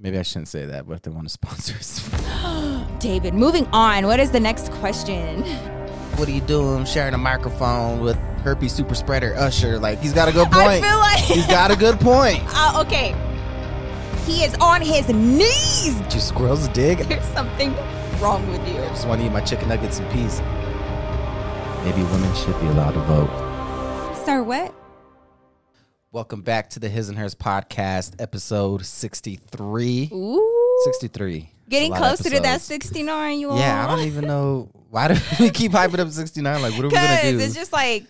[0.00, 2.08] Maybe I shouldn't say that, but if they want to sponsor us.
[3.00, 4.06] David, moving on.
[4.06, 5.42] What is the next question?
[6.18, 9.78] what are you doing sharing a microphone with herpes super spreader Usher?
[9.78, 10.56] Like, he's got a good point.
[10.56, 10.84] I point.
[10.84, 12.42] feel like- he's got a good point.
[12.48, 13.14] Uh, okay.
[14.26, 15.94] He is on his knees.
[16.12, 16.98] Do squirrels dig?
[17.08, 17.72] There's something
[18.20, 18.74] wrong with you.
[18.82, 20.40] I just want to eat my chicken nuggets in peace.
[21.84, 24.16] Maybe women should be allowed to vote.
[24.26, 24.74] Sir, what?
[26.10, 30.10] Welcome back to the His and Hers podcast, episode 63.
[30.12, 30.80] Ooh.
[30.84, 31.50] 63.
[31.68, 33.58] Getting It's a lot of closer to that 69, you all.
[33.58, 34.70] Yeah, I don't even know.
[34.90, 36.62] Why do we keep hyping up 69?
[36.62, 37.38] Like, what are we going to do?
[37.40, 38.04] it's just like,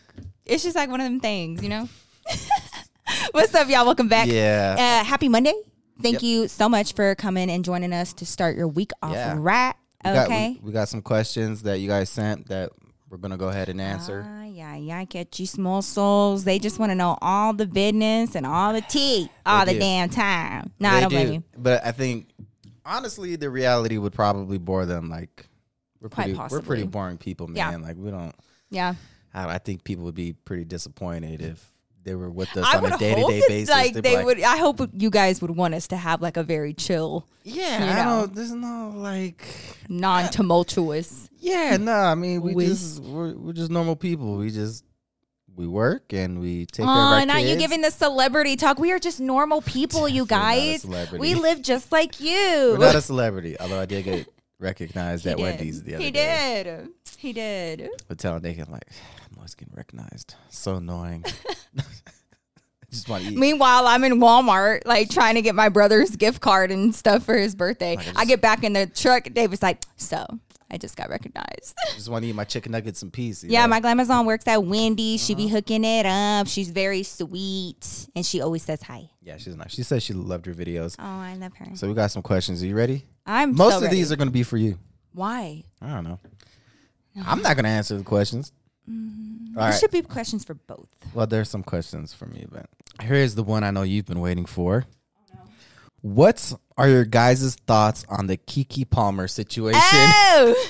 [0.45, 1.89] it's just like one of them things, you know?
[3.33, 3.85] What's up, y'all?
[3.85, 4.29] Welcome back.
[4.29, 5.01] Yeah.
[5.01, 5.55] Uh, happy Monday.
[6.01, 6.23] Thank Yep.
[6.23, 9.35] you so much for coming and joining us to start your week off Yeah.
[9.37, 9.75] right.
[10.05, 10.51] We got, Okay.
[10.63, 12.71] we, we got some questions that you guys sent that
[13.11, 14.25] we're going to go ahead and answer.
[14.27, 16.45] Ah, yeah, yeah, catchy small souls.
[16.45, 19.79] They just want to know all the business and all the tea all the do.
[19.79, 20.73] damn time.
[20.79, 21.17] No, I don't do.
[21.17, 21.43] blame you.
[21.57, 22.29] But I think,
[22.85, 25.09] honestly, the reality would probably bore them.
[25.09, 25.47] Like,
[26.01, 27.57] we're Quite pretty, we're pretty boring people, man.
[27.57, 27.87] Yeah.
[27.87, 28.35] Like, we don't,
[28.71, 28.95] Yeah.
[29.33, 31.65] I, I think people would be pretty disappointed if
[32.09, 33.69] they were with us I on a day to day basis.
[33.71, 34.43] like They'd they like, would.
[34.43, 37.91] I hope you guys would want us to have like a very chill, Yeah, you
[37.91, 38.21] I know.
[38.23, 39.45] don't, there's no, like,
[39.89, 41.29] non-tumultuous.
[41.39, 44.37] yeah, no, I mean, we just, we're, we're just normal people.
[44.37, 44.85] We just,
[45.55, 47.51] we work and we take care of Oh, our now kids.
[47.51, 48.79] you giving the celebrity talk.
[48.79, 50.87] We are just normal people, you not guys.
[51.13, 52.77] We live just like you.
[52.79, 54.29] We're not a celebrity, although I did get
[54.61, 55.43] recognized at did.
[55.43, 56.59] Wendy's the other He day.
[56.59, 56.89] He did.
[57.19, 57.91] He did.
[58.07, 58.87] But telling Nathan, like,
[59.31, 60.35] I'm always getting recognized.
[60.49, 61.25] So annoying.
[62.91, 63.39] just want to eat.
[63.39, 67.37] Meanwhile, I'm in Walmart, like trying to get my brother's gift card and stuff for
[67.37, 67.97] his birthday.
[67.97, 69.25] Like, I I, get back in the truck.
[69.33, 70.25] David's like, "So,
[70.71, 73.69] I just got recognized." just want to eat my chicken nuggets and you yeah, know?
[73.69, 75.25] my glamazon works at Wendy's.
[75.25, 75.43] She Uh-huh.
[75.45, 76.47] be hooking it up.
[76.47, 79.09] She's very sweet, and she always says hi.
[79.23, 79.73] yeah, she's nice.
[79.73, 80.97] She said she loved your videos.
[80.99, 81.67] Oh, I love her.
[81.77, 82.63] So we got some questions.
[82.63, 83.05] Are you ready?
[83.27, 83.97] I'm Most so of ready.
[83.97, 84.79] these are going to be for you.
[85.13, 85.65] why.
[85.83, 86.19] I don't know.
[87.27, 88.53] I'm not going to answer the questions.
[88.89, 89.79] All There right.
[89.79, 90.89] should be questions for both.
[91.15, 92.67] Well, there's some questions for me, but
[93.03, 94.85] here's the one I know you've been waiting for.
[96.01, 99.81] What are your guys' thoughts on the Keke Palmer situation?
[99.83, 100.67] Oh,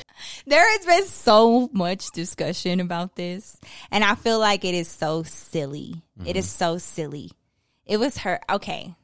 [0.47, 3.59] there has been so much discussion about this,
[3.91, 6.03] and I feel like it is so silly.
[6.25, 6.59] It is Mm-hmm.
[6.59, 7.31] so silly.
[7.85, 8.41] It was her.
[8.51, 8.95] Okay.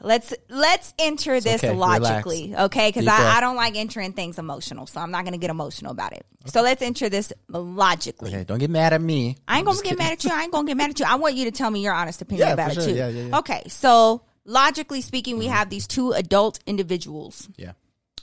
[0.00, 1.74] Let's let's enter this okay.
[1.74, 2.88] logically, okay?
[2.88, 6.12] Because I, I don't like entering things emotional, so I'm not gonna get emotional about
[6.12, 6.24] it.
[6.46, 8.30] So let's enter this logically.
[8.30, 9.36] Okay, don't get mad at me.
[9.48, 9.98] I ain't I'm gonna get kidding.
[9.98, 10.30] mad at you.
[10.32, 11.06] I ain't gonna get mad at you.
[11.06, 12.84] I want you to tell me your honest opinion Yeah, about it sure.
[12.84, 12.94] too.
[12.94, 13.38] Yeah, yeah, yeah.
[13.38, 15.54] Okay, so logically speaking, we mm-hmm.
[15.54, 17.48] have these two adult individuals.
[17.56, 17.72] Yeah.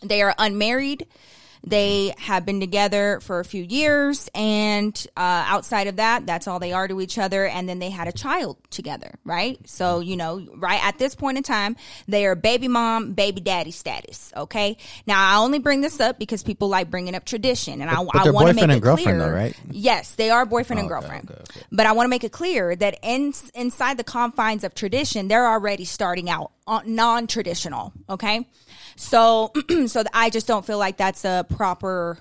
[0.01, 1.07] They are unmarried.
[1.67, 6.59] They have been together for a few years, and uh, outside of that, that's all
[6.59, 7.45] they are to each other.
[7.47, 9.57] And then they had a child together, right?
[9.67, 11.75] So, you know, right at this point in time,
[12.07, 14.31] they are baby mom, baby daddy status.
[14.37, 14.77] Okay.
[15.07, 18.15] Now, I only bring this up because people like bringing up tradition, and I, but
[18.15, 19.29] I they're want to make boyfriend it and girlfriend clear.
[19.29, 19.55] though, right?
[19.71, 21.31] Yes, they are boyfriend and Okay, girlfriend.
[21.31, 21.61] okay, okay.
[21.71, 25.47] But I want to make it clear that in, inside the confines of tradition, they're
[25.47, 27.93] already starting out on- non-traditional.
[28.09, 28.47] Okay,
[28.95, 29.51] so
[29.87, 32.17] so I just don't feel like that's a proper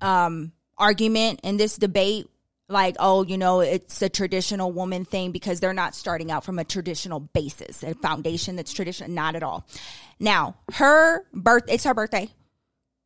[0.00, 2.28] um, argument in this debate.
[2.66, 6.58] Like, oh, you know, it's a traditional woman thing because they're not starting out from
[6.58, 9.10] a traditional basis, a foundation that's traditional.
[9.10, 9.66] Not at all.
[10.18, 12.30] Now, her birth, it's her birthday.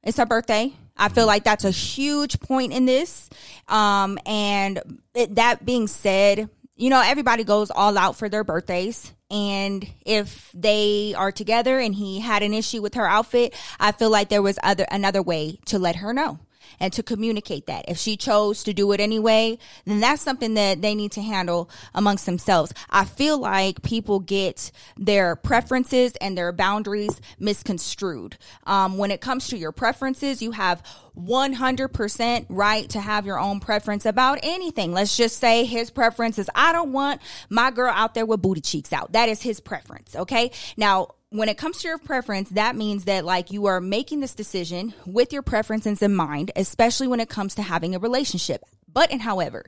[0.05, 0.73] It's her birthday.
[0.97, 3.29] I feel like that's a huge point in this.
[3.69, 9.13] Um, and it, that being said, you know, everybody goes all out for their birthdays.
[9.31, 14.11] And if they are together and he had an issue with her outfit, I feel
[14.11, 16.39] like there was other another way to let her know
[16.81, 17.85] and to communicate that.
[17.89, 21.71] If she chose to do it anyway, then that's something that they need to handle
[21.95, 22.73] amongst themselves.
[22.91, 28.37] I feel like people get their preferences and their boundaries misconstrued.
[28.67, 30.83] Um, when it comes to your preferences, you have
[31.19, 34.93] 100% right to have your own preference about anything.
[34.93, 38.61] Let's just say his preference is I don't want my girl out there with booty
[38.61, 39.13] cheeks out.
[39.13, 40.15] That is his preference.
[40.15, 40.51] Okay.
[40.77, 44.35] Now, when it comes to your preference, that means that like you are making this
[44.35, 48.63] decision with your preferences in mind, especially when it comes to having a relationship.
[48.91, 49.67] But and however,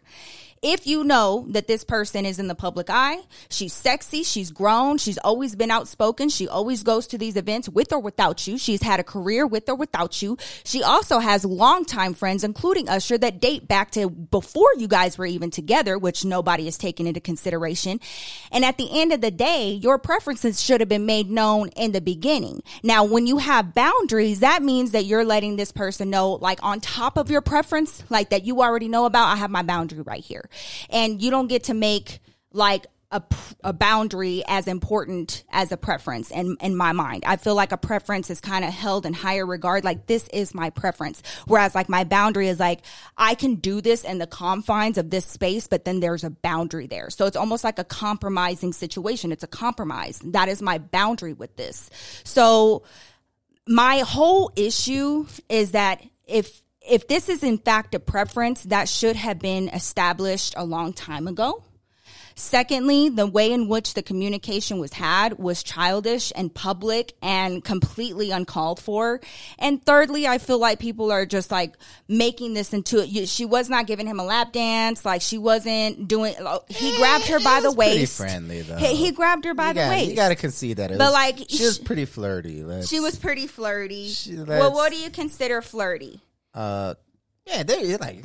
[0.62, 3.18] if you know that this person is in the public eye,
[3.48, 7.94] she's sexy, she's grown, she's always been outspoken, she always goes to these events with
[7.94, 10.36] or without you, she's had a career with or without you.
[10.62, 15.24] She also has longtime friends, including Usher, that date back to before you guys were
[15.24, 17.98] even together, which nobody is taking into consideration.
[18.52, 21.92] And at the end of the day, your preferences should have been made known in
[21.92, 22.62] the beginning.
[22.82, 26.80] Now, when you have boundaries, that means that you're letting this person know, like on
[26.80, 30.22] top of your preference, like that you already know about, I have my boundary right
[30.22, 30.49] here.
[30.88, 32.20] And you don't get to make
[32.52, 33.22] like a,
[33.64, 37.24] a boundary as important as a preference in, in my mind.
[37.26, 39.84] I feel like a preference is kind of held in higher regard.
[39.84, 41.22] Like this is my preference.
[41.46, 42.82] Whereas like my boundary is like,
[43.16, 46.86] I can do this in the confines of this space, but then there's a boundary
[46.86, 47.10] there.
[47.10, 49.32] So it's almost like a compromising situation.
[49.32, 50.20] It's a compromise.
[50.24, 51.90] That is my boundary with this.
[52.22, 52.84] So
[53.66, 59.16] my whole issue is that if, if this is in fact a preference that should
[59.16, 61.64] have been established a long time ago,
[62.40, 68.30] Secondly, the way in which the communication was had was childish and public and completely
[68.30, 69.20] uncalled for.
[69.58, 71.74] And thirdly, I feel like people are just like
[72.08, 73.28] making this into it.
[73.28, 75.04] She was not giving him a lap dance.
[75.04, 78.16] Like she wasn't doing, oh, he eh, grabbed her by the waist.
[78.16, 78.76] friendly though.
[78.76, 80.10] He, he grabbed her by you the gotta, waist.
[80.10, 80.90] You gotta concede that.
[80.92, 82.62] It But, was- like, she was pretty flirty.
[82.62, 84.08] Let's- she was pretty flirty.
[84.08, 86.22] She- well, what do you consider flirty?
[86.54, 86.94] Uh,
[87.46, 88.24] yeah, they like.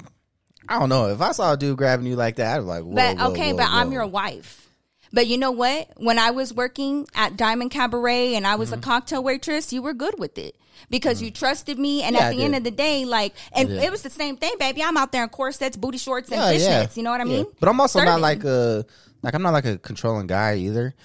[0.67, 2.55] I don't know if I saw a dude grabbing you like that.
[2.55, 4.67] I'd be like, whoa, But whoa, okay, whoa, but I'm your wife.
[5.13, 5.89] But you know what?
[5.97, 8.79] When I was working at Diamond Cabaret and I was Mm-hmm.
[8.79, 10.57] a cocktail waitress, you were good with it
[10.89, 12.01] because you trusted me.
[12.01, 14.55] And Yeah, at the end of the day, like, and it was the same thing,
[14.59, 14.81] baby.
[14.83, 16.83] I'm out there in corsets, booty shorts, and Yeah, yeah.
[16.85, 16.97] fishnets.
[16.97, 17.37] You know what I Yeah.
[17.37, 17.45] mean?
[17.59, 18.85] But I'm also not like a
[19.21, 20.95] like I'm not like a controlling guy either.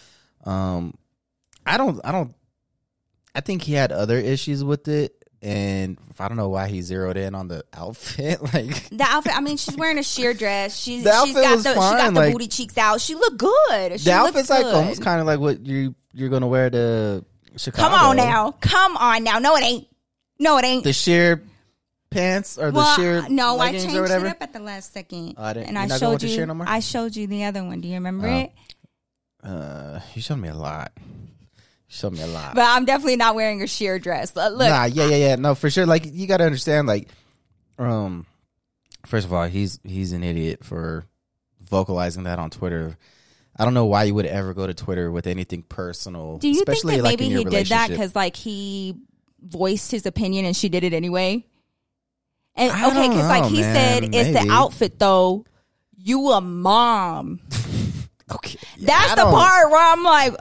[0.44, 0.94] Um,
[1.66, 2.34] I don't I don't.
[3.34, 7.16] I think he had other issues with it, and I don't know why he zeroed
[7.16, 8.42] in on the outfit.
[8.54, 9.34] like The outfit.
[9.36, 10.76] I mean, she's wearing a sheer dress.
[10.78, 13.00] She's The she's got the she fine, got the like- booty cheeks out.
[13.00, 13.98] She looked good.
[14.00, 14.74] She the outfit's like good.
[14.74, 17.24] almost kind of like what you you're gonna wear to
[17.56, 17.88] Chicago.
[17.88, 19.38] Come on now, come on now.
[19.38, 19.86] No, it ain't.
[20.38, 20.84] No, it ain't.
[20.84, 21.42] the sheer
[22.10, 24.26] pants or the well, sheer no, I leggings changed or whatever.
[24.26, 26.44] it up at the last second, Oh, I didn't- and I showed you.
[26.46, 26.64] no?
[26.66, 27.80] I showed you the other one.
[27.80, 28.38] Do you remember Oh.
[28.40, 28.52] it?
[29.42, 30.92] Uh, you showed me a lot.
[31.92, 32.54] Showed me a lot.
[32.54, 34.36] But I'm definitely not wearing a sheer dress.
[34.36, 35.34] Look, look, Nah, yeah, yeah, yeah.
[35.34, 35.86] No, for sure.
[35.86, 36.86] Like you got to understand.
[36.86, 37.08] Like,
[37.78, 38.26] um,
[39.06, 41.04] first of all, he's he's an idiot for
[41.60, 42.96] vocalizing that on Twitter.
[43.56, 46.38] I don't know why you would ever go to Twitter with anything personal.
[46.38, 48.94] do you think that like maybe he did that because like he
[49.42, 51.44] voiced his opinion and she did it anyway?
[52.54, 53.74] And I okay, because like he man.
[53.74, 55.44] said, it's the outfit though.
[55.96, 57.40] You a mom.
[58.32, 60.34] okay, Yeah, That's the part where I'm like,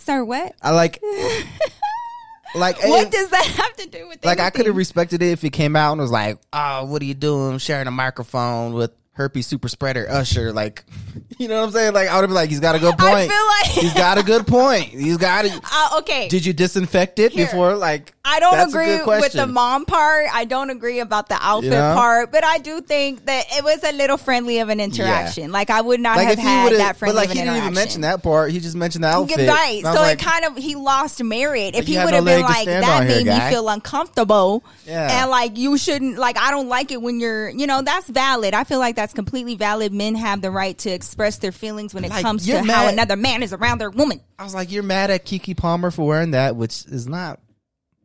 [0.00, 0.54] sir, what?
[0.62, 1.00] I like,
[2.54, 4.18] like What it- does that have to do with?
[4.18, 4.24] It?
[4.24, 7.00] Like I could have respected it if he came out and was like, "Oh, what
[7.02, 7.58] are you doing?
[7.58, 10.84] Sharing a microphone with herpes super spreader Usher?" Like,
[11.38, 11.92] you know what I'm saying?
[11.94, 13.12] Like, I would be like, "He's got a good point.
[13.14, 14.84] I feel like He's got a good point.
[14.84, 16.26] He's got it." Uh, okay.
[16.28, 17.46] Did you disinfect it Here.
[17.46, 17.76] before?
[17.76, 20.26] Like, I don't agree with the mom part.
[20.32, 21.94] I don't agree about the outfit You know?
[21.94, 25.52] part, but I do think that it was a little friendly of an interaction.
[25.52, 28.00] Like I would not Like have had that friendly but like he didn't even mention
[28.02, 28.50] that part.
[28.50, 29.48] He just mentioned the outfit.
[29.48, 29.78] Right.
[29.78, 31.74] And I was So like, it kind of he lost merit.
[31.76, 33.68] If he have would no have been like that on here, made me guy." feel
[33.68, 34.64] uncomfortable.
[34.86, 35.22] Yeah.
[35.22, 38.54] And like you shouldn't like I don't like it when you're you know, that's valid.
[38.54, 39.92] I feel like that's completely valid.
[39.92, 42.88] Men have the right to express their feelings when it Like, comes to you're how
[42.88, 44.20] another man is around their woman.
[44.38, 47.40] I was like, you're mad at Keke Palmer for wearing that, which is not.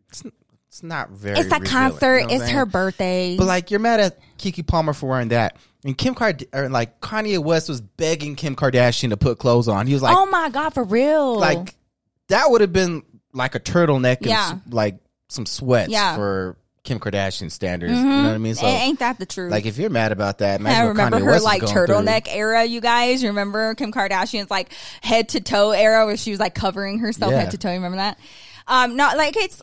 [0.10, 0.24] It's,
[0.70, 1.38] it's not very.
[1.40, 2.18] It's a revealing, concert.
[2.22, 3.36] you know it's her birthday.
[3.38, 7.00] But like, you're mad at Keke Palmer for wearing that, and Kim Card or like
[7.02, 9.88] Kanye West was begging Kim Kardashian to put clothes on.
[9.88, 11.38] He was like, oh my god, for real.
[11.40, 11.76] like
[12.30, 13.04] that would have been
[13.34, 14.50] like a turtleneck and Yeah.
[14.54, 14.98] s- like
[15.30, 16.16] some sweats Yeah.
[16.16, 17.92] for Kim Kardashian standards.
[17.94, 18.56] You know what I mean?
[18.56, 19.52] So ain't that the truth?
[19.52, 21.88] like if you're mad about that, I remember Kanye her West like going through.
[21.88, 23.24] turtleneck era, you guys.
[23.24, 24.72] Remember Kim Kardashian's like
[25.02, 27.42] head to toe era where she was like covering herself Yeah.
[27.42, 27.70] head to toe.
[27.70, 28.18] You remember that?
[28.68, 29.62] Um, not like it's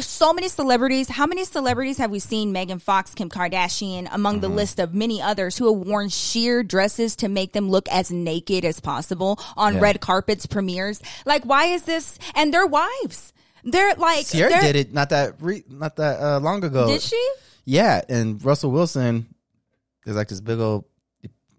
[0.00, 1.08] so many celebrities.
[1.10, 2.50] How many celebrities have we seen?
[2.50, 4.56] Megan Fox, Kim Kardashian, among the Mm-hmm.
[4.56, 8.64] list of many others who have worn sheer dresses to make them look as naked
[8.64, 9.80] as possible on Yeah.
[9.80, 11.02] red carpets, premieres.
[11.26, 12.18] Like, why is this?
[12.34, 13.34] And their wives.
[13.64, 16.86] They're like, Ciara they're- did it not that re- not that uh, long ago.
[16.88, 17.32] Did she?
[17.64, 19.26] Yeah, and Russell Wilson
[20.06, 20.84] is like this big old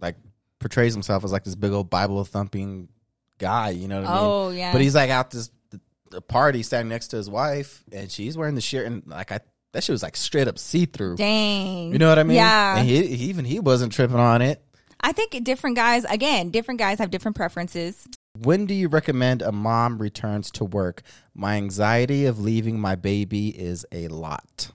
[0.01, 0.15] like
[0.59, 2.89] portrays himself as like this big old Bible thumping
[3.37, 3.69] guy.
[3.69, 4.23] You know what I mean?
[4.23, 4.71] Oh, yeah.
[4.73, 5.79] But he's like out this the,
[6.11, 9.39] the party standing next to his wife, and she's wearing the shirt, and like I
[9.71, 11.15] that shit was like straight up see through.
[11.15, 11.93] Dang.
[11.93, 12.35] You know what I mean?
[12.35, 12.77] Yeah.
[12.77, 14.61] And he, he even he wasn't tripping on it.
[14.99, 18.07] I think different guys, again, different guys have different preferences.
[18.39, 21.03] When do you recommend a mom returns to work?
[21.35, 24.71] My anxiety of leaving my baby is a lot.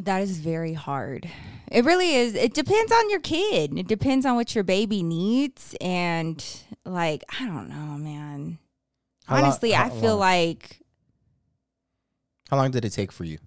[0.00, 1.30] That is very hard.
[1.70, 2.34] It really is.
[2.34, 3.78] It depends on your kid.
[3.78, 5.76] It depends on what your baby needs.
[5.80, 6.44] And,
[6.86, 8.58] like, I don't know, man.
[9.26, 10.20] How Honestly, I feel long?
[10.20, 10.80] like
[12.50, 13.38] How long did it take for you?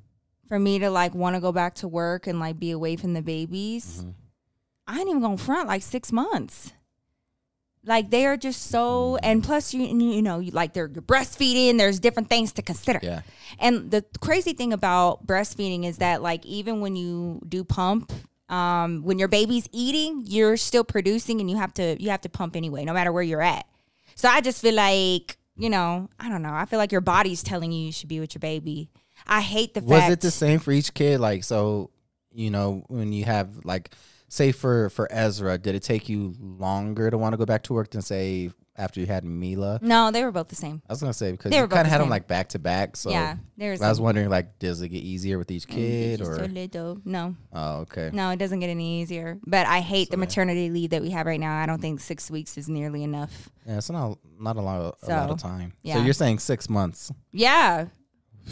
[0.47, 3.13] for me to, like, want to go back to work and, like, be away from
[3.13, 4.11] the babies, mm-hmm.
[4.87, 6.71] I ain't even going to front like six months.
[7.87, 11.99] Like, they are just so, and plus, you, you know, you, like, they're breastfeeding, there's
[11.99, 12.99] different things to consider.
[13.01, 13.21] Yeah.
[13.57, 18.11] And the crazy thing about breastfeeding is that like even when you do pump
[18.49, 22.29] Um, when your baby's eating, you're still producing, and you have to you have to
[22.29, 23.65] pump anyway, no matter where you're at.
[24.15, 26.53] So I just feel like you know, I don't know.
[26.53, 28.89] I feel like your body's telling you you should be with your baby.
[29.25, 30.09] I hate the Was fact.
[30.09, 31.19] Was it the same for each kid?
[31.19, 31.89] Like, so
[32.31, 33.91] you know, when you have like,
[34.29, 37.73] say for for Ezra, did it take you longer to want to go back to
[37.73, 39.79] work than say after you had Mila?
[39.81, 40.81] no, they were both the same.
[40.87, 42.09] I was gonna say because They you were both kind of the had them same.
[42.11, 42.95] like back to back.
[42.95, 43.81] So yeah, there's.
[43.81, 46.47] I was wondering, like, does it get easier with each kid or?
[47.05, 48.11] No, Oh, okay.
[48.13, 49.39] no, it doesn't get any easier.
[49.47, 51.57] But I hate the maternity leave that we have right now.
[51.59, 53.49] I don't think six weeks is nearly enough.
[53.65, 55.69] Yeah, it's not not a lot, a lot of So, time.
[55.71, 56.03] So yeah.
[56.03, 57.11] you're saying six months?
[57.31, 57.87] Yeah,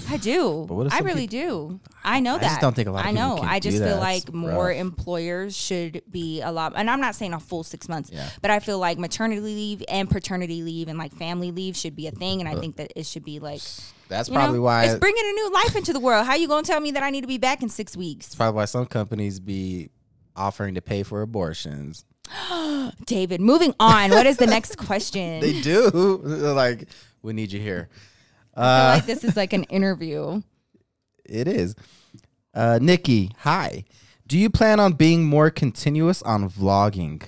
[0.09, 0.65] I do.
[0.67, 1.79] But what if I some really do.
[2.03, 2.47] I know I that.
[2.49, 3.35] just don't think a lot of I people know.
[3.41, 3.89] can I do just that.
[3.89, 4.75] feel like It's more rough.
[4.77, 6.73] employers should be a lot.
[6.75, 8.29] And I'm not saying a full six months, Yeah.
[8.41, 12.07] but I feel like maternity leave and paternity leave and like family leave should be
[12.07, 12.39] a thing.
[12.41, 13.61] And I uh, think that it should be like
[14.09, 14.85] That's you probably know, why.
[14.85, 16.25] it's bringing a new life into the world.
[16.25, 18.55] How you gonna tell me that I need to be back in six weeks, probably
[18.57, 19.89] why some companies be
[20.35, 22.05] offering to pay for abortions.
[23.05, 23.39] David?
[23.41, 24.09] Moving on.
[24.11, 25.39] what is the next question?
[25.41, 26.21] They do.
[26.23, 26.87] They're like,
[27.21, 27.89] we need you here.
[28.55, 30.41] I feel Uh, like this is like an interview.
[31.25, 31.75] it is.
[32.53, 33.83] Uh, Nikki, hi.
[34.27, 37.21] Do you plan on being more continuous on vlogging?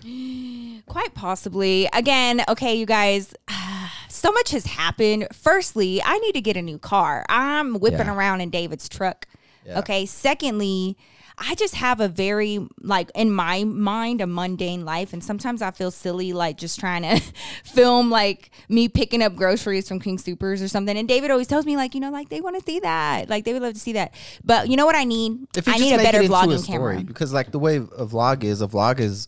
[0.88, 1.90] Quite possibly.
[1.94, 3.34] Again, okay, you guys,
[4.10, 5.28] so much has happened.
[5.34, 7.26] Firstly, I need to get a new car.
[7.30, 8.16] I'm whipping Yeah.
[8.16, 9.28] around in David's truck.
[9.66, 9.80] Yeah.
[9.80, 10.06] Okay.
[10.06, 10.96] Secondly,
[11.40, 15.14] I just have a very, like, in my mind, a mundane life.
[15.14, 17.22] And sometimes I feel silly, like, just trying to
[17.64, 20.98] film, like, me picking up groceries from King Supers or something.
[20.98, 23.30] And David always tells me, like, you know, like, they want to see that.
[23.30, 24.16] Like, they would love to see that.
[24.44, 25.48] But you know what I need?
[25.68, 27.04] I need a better vlogging a story, camera.
[27.04, 29.28] because like the way a vlog is, a vlog is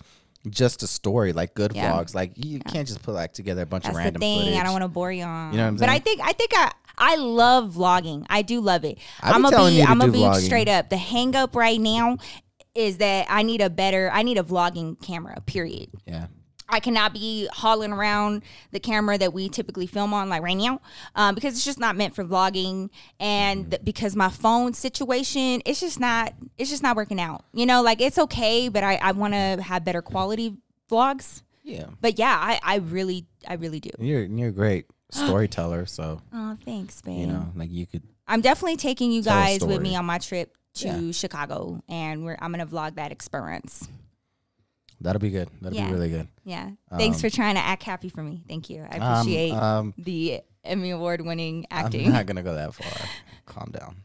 [0.50, 1.34] just a story.
[1.34, 1.92] Like good Yeah.
[1.92, 4.40] vlogs, like you can't just put like together a bunch That's of the random thing.
[4.40, 4.58] footage.
[4.58, 5.52] I don't want to bore you on.
[5.52, 8.26] You know what I'm But I think I think I I love vlogging.
[8.30, 9.00] I do love it.
[9.22, 9.82] I I'm gonna be.
[9.82, 10.46] I'm gonna be vlogging.
[10.46, 10.90] straight up.
[10.90, 12.18] The hang up right now
[12.76, 15.42] is that I need a better I need a vlogging camera.
[15.46, 15.90] Period.
[16.06, 16.28] yeah.
[16.72, 20.82] I cannot be hauling around the camera that we typically film on, like right now,
[21.16, 25.80] um, because it's just not meant for vlogging, and th- because my phone situation, it's
[25.80, 27.44] just not, it's just not working out.
[27.54, 30.58] You know, like it's okay, but I, I want to have better quality
[30.92, 31.42] vlogs.
[31.64, 31.88] Yeah.
[32.02, 33.90] But yeah, I, I really, I really do.
[33.98, 34.86] You're you're great
[35.28, 37.20] storyteller, so Oh, thanks, babe.
[37.20, 40.56] you know, like you could I'm definitely taking you guys with me on my trip
[40.76, 41.12] to Yeah.
[41.12, 43.88] Chicago, and we're I'm gonna vlog that experience.
[45.02, 45.50] that'll be good.
[45.62, 45.88] That'll Yeah.
[45.88, 46.28] be really good.
[46.44, 46.72] Yeah.
[46.96, 48.44] Thanks for trying to act happy for me.
[48.48, 48.86] Thank you.
[48.90, 52.06] I Um, appreciate um, the Emmy Award winning acting.
[52.08, 53.08] I'm not gonna go that far.
[53.46, 54.04] Calm down.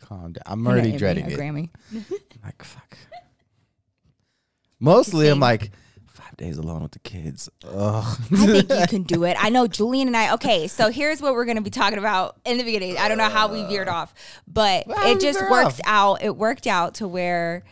[0.00, 0.42] Calm down.
[0.44, 1.38] I'm already dreading it.
[1.38, 1.70] Grammy.
[2.44, 2.98] Like fuck.
[4.78, 5.70] Mostly, I'm like
[6.36, 7.48] days alone with the kids.
[7.66, 8.04] Ugh.
[8.32, 9.36] I think you can do it.
[9.40, 10.34] I know Julian and I.
[10.34, 12.98] Okay, so here's what we're going to be talking about in the beginning.
[12.98, 14.12] I don't know how we veered off,
[14.46, 15.80] but How it just veer worked off?
[15.86, 16.22] out.
[16.22, 17.64] It worked out to where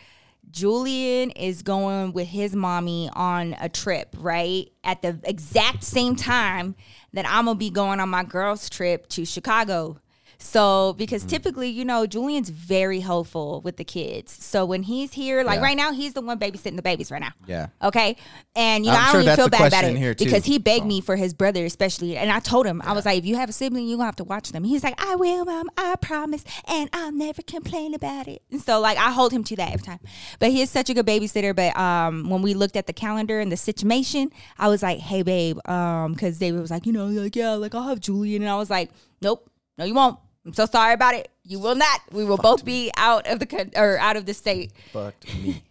[0.50, 4.70] Julian is going with his mommy on a trip, right?
[4.84, 6.74] At the exact same time
[7.12, 9.98] that I'm going to be going on my girls' trip to Chicago.
[10.44, 11.28] So, because Mm.
[11.30, 14.30] typically, you know, Julian's very helpful with the kids.
[14.44, 15.64] So when he's here, like Yeah.
[15.64, 17.32] right now, he's the one babysitting the babies right now.
[17.46, 17.68] yeah.
[17.82, 18.16] Okay.
[18.54, 20.24] And you know, I'm I sure don't even feel bad about question it here, too,
[20.26, 20.88] because he begged so.
[20.88, 22.18] me for his brother, especially.
[22.18, 24.16] And I told him, I was like, if you have a sibling, you're gonna have
[24.16, 24.64] to watch them.
[24.64, 28.42] He's like, I will, mom, I promise, and I'll never complain about it.
[28.52, 30.00] And so like I hold him to that every time.
[30.40, 31.56] But he is such a good babysitter.
[31.56, 35.22] But um when we looked at the calendar and the situation, I was like, Hey
[35.22, 38.42] babe, um, because David was like, you know, like, yeah, like I'll have Julian.
[38.42, 38.90] And I was like,
[39.22, 40.18] Nope, no, you won't.
[40.44, 41.30] I'm so sorry about it.
[41.42, 42.00] You will not.
[42.12, 45.62] We will both be out of the or out of the state Fucked me.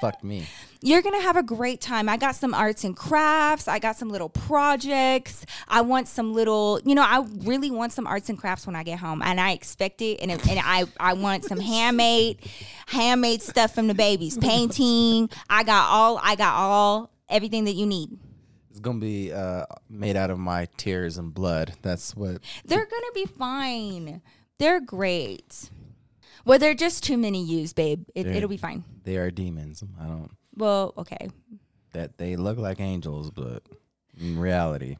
[0.00, 0.46] Fucked me.
[0.82, 2.08] you're gonna have a great time.
[2.08, 3.68] I got some arts and crafts.
[3.68, 5.46] I got some little projects.
[5.68, 8.82] I want some little, you know, I really want some arts and crafts when I
[8.82, 10.20] get home, and I expect it.
[10.20, 12.38] And, and I, I want some handmade,
[12.86, 15.30] handmade stuff from the babies, painting.
[15.48, 18.18] I got all, I got all, everything that you need.
[18.78, 21.74] It's gonna be uh, made out of my tears and blood.
[21.82, 22.40] That's what.
[22.64, 24.22] They're gonna be fine.
[24.60, 25.68] They're great.
[26.44, 28.04] Well, they're just too many used, babe.
[28.14, 28.84] It, They're- it'll be fine.
[29.02, 29.82] They are demons.
[30.00, 30.30] I don't.
[30.54, 31.28] Well, okay.
[31.92, 33.64] That they look like angels, but
[34.16, 34.96] in reality,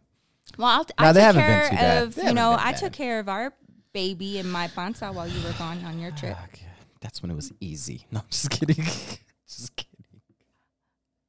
[0.57, 2.03] Well, I'll, I they took haven't been care too bad.
[2.03, 2.81] of They you haven't know been I bad.
[2.81, 3.53] took care of our
[3.93, 6.37] baby and my panza while you were gone on your trip.
[6.37, 6.59] fuck,
[7.01, 8.07] that's when it was easy.
[8.11, 8.75] No, I'm just kidding.
[9.47, 9.98] just kidding.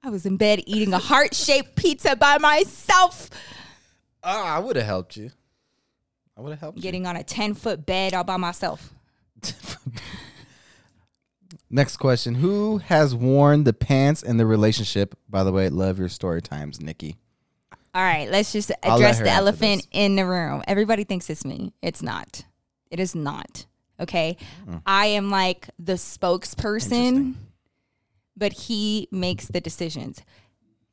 [0.03, 3.29] I was in bed eating a heart shaped pizza by myself,
[4.23, 5.31] Ah, I would have helped you.
[6.37, 8.93] I would have helped getting on a ten foot bed all by myself.
[11.69, 15.15] Next question: Who has worn the pants in the relationship?
[15.29, 17.17] By the way, love your story times, Nikki.
[17.93, 20.63] All right, let's just address the elephant in the room.
[20.67, 21.73] Everybody thinks it's me.
[21.81, 22.45] It's not.
[22.91, 23.65] It is not.
[23.99, 24.37] Okay.
[24.67, 24.81] Mm.
[24.85, 27.35] I am like the spokesperson.
[28.37, 30.21] But he makes the decisions.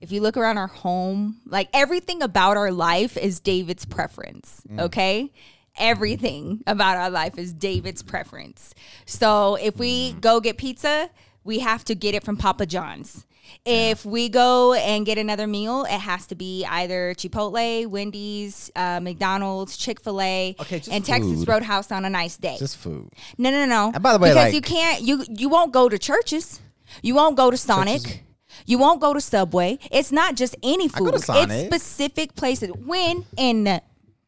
[0.00, 5.32] If you look around our home, like everything about our life is David's preference, okay?
[5.78, 8.74] Everything about our life is David's preference.
[9.06, 11.10] So if we go get pizza,
[11.44, 13.26] we have to get it from Papa John's.
[13.64, 18.98] If we go and get another meal, it has to be either Chipotle, Wendy's, uh,
[19.00, 21.46] McDonald's, Chick Fil A, Okay, and Texas.
[21.46, 22.56] Roadhouse on a nice day.
[22.58, 23.08] Just food.
[23.38, 23.92] No, no, no.
[23.94, 26.60] And by the way, because like- you can't, you you won't go to Church's.
[27.02, 28.02] You won't go to Sonic.
[28.02, 28.18] Church's-
[28.64, 29.78] You won't go to Subway.
[29.90, 31.14] It's not just any go food.
[31.16, 32.70] It's specific places.
[32.72, 33.80] When in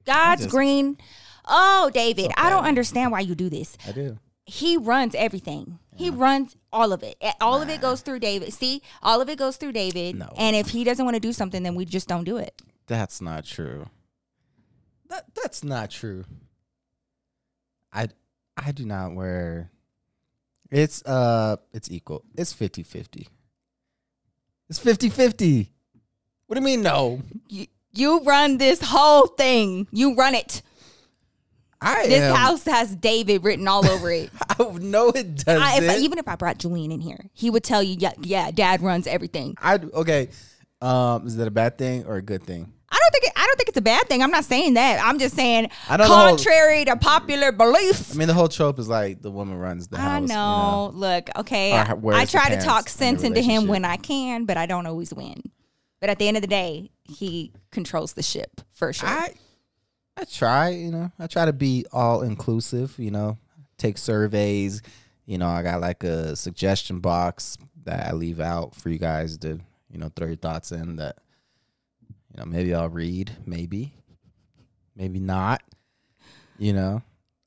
[0.04, 0.98] God's just- green.
[1.46, 3.76] Oh, David, I don't understand why you do this.
[3.86, 4.18] I do.
[4.44, 5.78] He runs everything.
[5.96, 7.16] He runs all of it.
[7.40, 8.52] All of it goes through David.
[8.52, 10.16] See, all of it goes through David.
[10.16, 10.28] No.
[10.36, 12.60] And if he doesn't want to do something, then we just don't do it.
[12.86, 13.86] That's not true.
[15.08, 16.24] That that's not true.
[17.92, 18.08] I
[18.56, 19.70] I do not wear
[20.70, 22.24] it's uh it's equal.
[22.36, 23.26] It's 50-50.
[24.68, 25.68] It's 50-50.
[26.46, 27.22] What do you mean no?
[27.48, 29.88] You, you run this whole thing.
[29.90, 30.62] You run it.
[31.80, 34.30] I This am, house has David written all over it.
[34.48, 35.62] I know it doesn't.
[35.62, 38.50] I, if, even if I brought Julian in here, he would tell you, yeah, yeah,
[38.50, 39.54] dad runs everything.
[39.60, 40.30] I okay.
[40.80, 42.72] Um is that a bad thing or a good thing?
[42.90, 44.22] I don't think it, I don't think it's a bad thing.
[44.22, 45.04] I'm not saying that.
[45.04, 48.12] I'm just saying I know the whole- contrary to popular belief.
[48.12, 50.10] I mean the whole trope is like the woman runs the house.
[50.10, 50.90] I you know.
[50.94, 51.72] Look, okay.
[51.72, 55.12] I, I try to talk sense into him when I can, but I don't always
[55.12, 55.42] win.
[56.00, 59.08] But at the end of the day, he controls the ship for sure.
[59.08, 59.34] I
[60.16, 63.36] I try, you know, I try to be all inclusive, you know,
[63.76, 64.82] take surveys,
[65.26, 69.38] you know, I got like a suggestion box that I leave out for you guys
[69.38, 71.18] to, you know, throw your thoughts in that,
[72.38, 73.92] you know, maybe I'll read, maybe,
[74.94, 75.62] maybe not,
[76.58, 77.02] you know,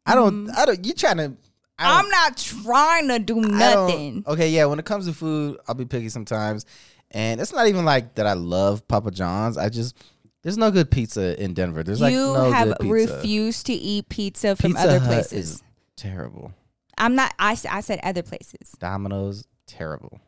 [0.05, 0.57] I don't, mm.
[0.57, 1.33] I don't, you trying to,
[1.79, 4.23] I I'm not trying to do nothing.
[4.27, 4.65] Okay, yeah.
[4.65, 6.65] When it comes to food, I'll be picky sometimes,
[7.09, 8.27] and it's not even like that.
[8.27, 9.57] I love Papa John's.
[9.57, 9.97] I just
[10.43, 11.81] there's no good pizza in Denver.
[11.81, 13.15] There's like you no have good pizza.
[13.15, 15.33] refused to eat pizza from Pizza other Hut places.
[15.33, 15.63] is
[15.95, 16.53] terrible.
[16.99, 17.33] I'm not.
[17.39, 18.75] I I said other places.
[18.77, 20.19] Domino's terrible.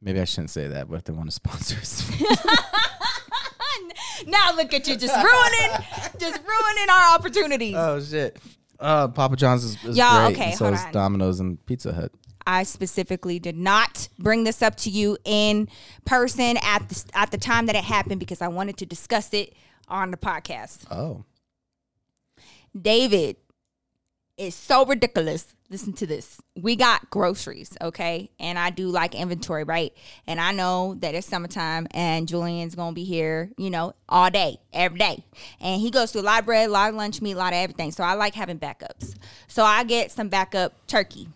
[0.00, 2.08] Maybe I shouldn't say that, but if they want to sponsor us,
[4.26, 5.84] now look at you, just ruining,
[6.18, 7.74] just ruining our opportunities.
[7.76, 8.38] oh shit.
[8.78, 10.36] Uh, Papa John's is, is Y'all, great.
[10.36, 10.92] okay, and so hold is on.
[10.92, 12.12] Domino's and Pizza Hut.
[12.46, 15.68] I specifically did not bring this up to you in
[16.04, 19.54] person at the at the time that it happened because I wanted to discuss it
[19.88, 20.84] on the podcast.
[20.90, 21.24] Oh,
[22.80, 23.36] David
[24.36, 25.54] is so ridiculous.
[25.70, 26.40] Listen to this.
[26.54, 28.30] We got groceries, okay?
[28.38, 29.92] And I do like inventory, right?
[30.26, 34.58] And I know that it's summertime and Julian's gonna be here, you know, all day,
[34.72, 35.24] every day.
[35.60, 37.52] And he goes through a lot of bread, a lot of lunch meat, a lot
[37.52, 37.90] of everything.
[37.92, 39.16] So I like having backups.
[39.48, 41.28] So I get some backup turkey.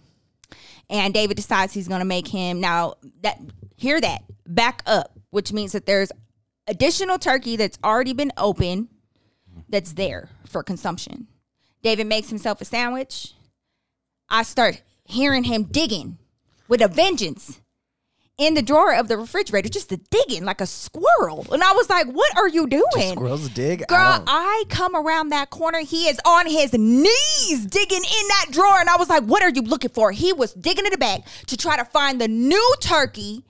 [0.88, 3.40] And David decides he's gonna make him now that
[3.76, 6.12] hear that, back up, which means that there's
[6.66, 8.88] additional turkey that's already been open
[9.68, 11.26] that's there for consumption.
[11.82, 13.32] David makes himself a sandwich.
[14.28, 16.18] I start hearing him digging
[16.68, 17.60] with a vengeance
[18.38, 21.46] in the drawer of the refrigerator, just the digging like a squirrel.
[21.52, 23.12] And I was like, What are you doing?
[23.12, 23.86] squirrels dig.
[23.86, 25.80] Girl, I I come around that corner.
[25.80, 28.80] He is on his knees digging in that drawer.
[28.80, 30.10] And I was like, What are you looking for?
[30.12, 33.44] He was digging in the bag to try to find the new turkey.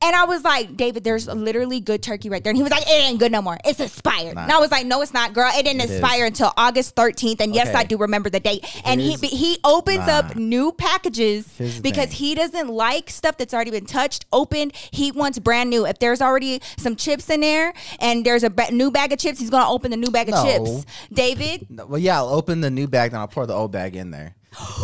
[0.00, 2.52] And I was like, David, there's literally good turkey right there.
[2.52, 3.58] And he was like, It ain't good no more.
[3.64, 4.36] It's expired.
[4.36, 5.50] And I was like, No, it's not, girl.
[5.52, 6.28] It didn't It expire is.
[6.28, 7.40] until August 13th.
[7.40, 7.78] And yes, Okay.
[7.78, 8.64] I do remember the date.
[8.84, 10.18] And he is- he opens Nah.
[10.18, 11.46] up new packages
[11.82, 12.16] because thing.
[12.16, 14.72] he doesn't like stuff that's already been touched, opened.
[14.92, 15.84] He wants brand new.
[15.84, 19.40] If there's already some chips in there and there's a ba- new bag of chips,
[19.40, 20.44] he's gonna open the new bag of No.
[20.44, 20.86] chips.
[21.12, 24.12] David, well, yeah, I'll open the new bag, then I'll pour the old bag in
[24.12, 24.36] there.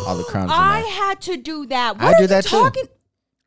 [0.08, 1.98] All the crumbs I had to do that.
[2.00, 2.70] What I do that too.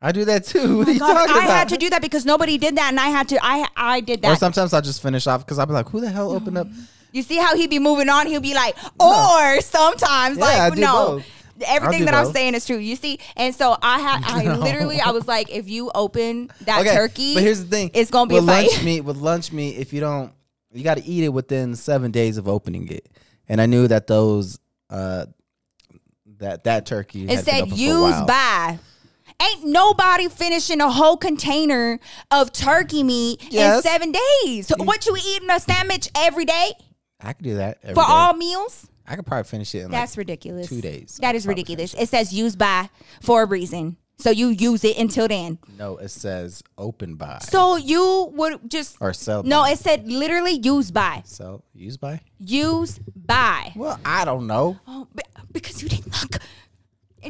[0.00, 0.76] I do that too.
[0.78, 1.58] What are you God, talking I about?
[1.58, 3.38] had to do that because nobody did that, and I had to.
[3.44, 4.32] I I did that.
[4.32, 6.68] Or sometimes I'll just finish off because I'll be like, who the hell opened up?
[7.12, 8.26] You see how he'd be moving on?
[8.26, 10.92] He'll be like, or sometimes Yeah, I like no.
[11.16, 11.26] both.
[11.66, 12.76] Everything that I'm saying is true.
[12.76, 16.80] You see, and so I had, I literally, I was like, if you open that
[16.82, 18.70] Okay, turkey, but here's the thing: it's gonna be with a fight.
[18.70, 19.00] lunch meat.
[19.00, 20.32] With lunch meat, if you don't,
[20.72, 23.08] you got to eat it within seven days of opening it.
[23.48, 25.26] And I knew that those, uh,
[26.36, 28.78] that that turkey It said open for a use by.
[29.40, 33.76] Ain't nobody finishing a whole container of turkey meat Yes.
[33.76, 34.66] in seven days.
[34.66, 36.72] So what you eating a sandwich every day
[37.20, 38.06] I could do that every for day.
[38.12, 38.88] all meals?
[39.06, 40.68] I could probably finish it in That's like ridiculous.
[40.68, 41.18] two days.
[41.22, 41.94] That is ridiculous.
[41.94, 42.90] It says use by
[43.22, 43.96] for a reason.
[44.20, 45.58] So you use it until then.
[45.78, 45.96] no.
[45.98, 49.44] It says open by So you would just or sell.
[49.44, 49.62] no.
[49.62, 49.70] by.
[49.70, 51.22] It said literally use by.
[51.24, 52.20] So use by.
[52.38, 53.72] Use by.
[53.76, 54.78] Well, I don't know.
[54.88, 55.06] Oh,
[55.52, 56.42] because you didn't look.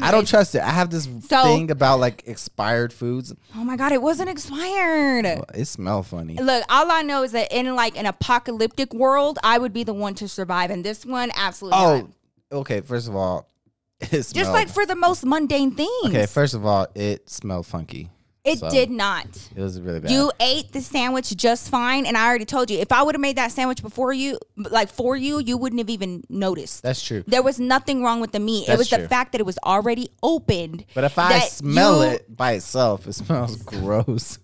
[0.00, 0.62] I don't trust it.
[0.62, 3.34] I have this So- thing about like expired foods.
[3.56, 5.26] Oh my god, it wasn't expired.
[5.54, 6.34] It smelled funny.
[6.34, 9.94] Look, all I know is that in like an apocalyptic world, I would be the
[9.94, 10.70] one to survive.
[10.70, 12.10] And this one, absolutely oh, not.
[12.50, 12.80] Oh, okay.
[12.80, 13.48] First of all,
[14.00, 14.34] it smelled.
[14.34, 15.90] Just like for the most mundane things.
[16.06, 16.26] okay.
[16.26, 18.10] First of all, it smelled funky.
[18.48, 19.26] It so- did not.
[19.54, 20.10] It was really bad.
[20.10, 23.20] You ate the sandwich just fine, and I already told you if I would have
[23.20, 26.82] made that sandwich before you, like for you, you wouldn't have even noticed.
[26.82, 27.24] That's true.
[27.26, 28.66] there was nothing wrong with the meat.
[28.66, 28.98] That's it was true.
[29.02, 30.84] the fact that it was already opened.
[30.94, 34.38] But if I smell you- it by itself, it smells gross.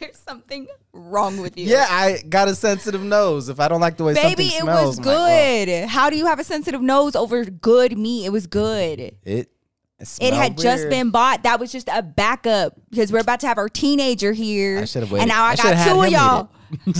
[0.00, 1.66] there's something wrong with you.
[1.66, 3.48] Yeah, I got a sensitive nose.
[3.48, 5.64] If I don't like the way Baby, something it smells, was I'm like, oh.
[5.66, 5.88] good.
[5.88, 8.26] How do you have a sensitive nose over good meat?
[8.26, 9.16] It was good.
[9.22, 9.50] it
[10.20, 11.44] it, had just been bought.
[11.44, 14.80] That was just a backup because we're about to have our teenager here.
[14.80, 16.50] I should have And now I, shoulda got two of y'all.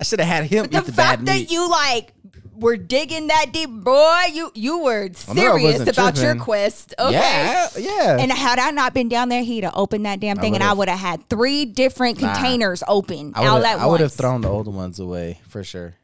[0.00, 2.12] I should have had him The eat the bad fact that you like
[2.54, 6.94] were digging that deep, boy, you you were I I serious about your quest.
[6.98, 7.12] Okay.
[7.12, 8.16] Yeah, yeah.
[8.20, 10.72] And had I not been down there, he'd have opened that damn thing, and I
[10.72, 12.32] would've- had three different Nah.
[12.34, 15.64] containers open I all would at I would have thrown the older ones away for
[15.64, 15.94] sure.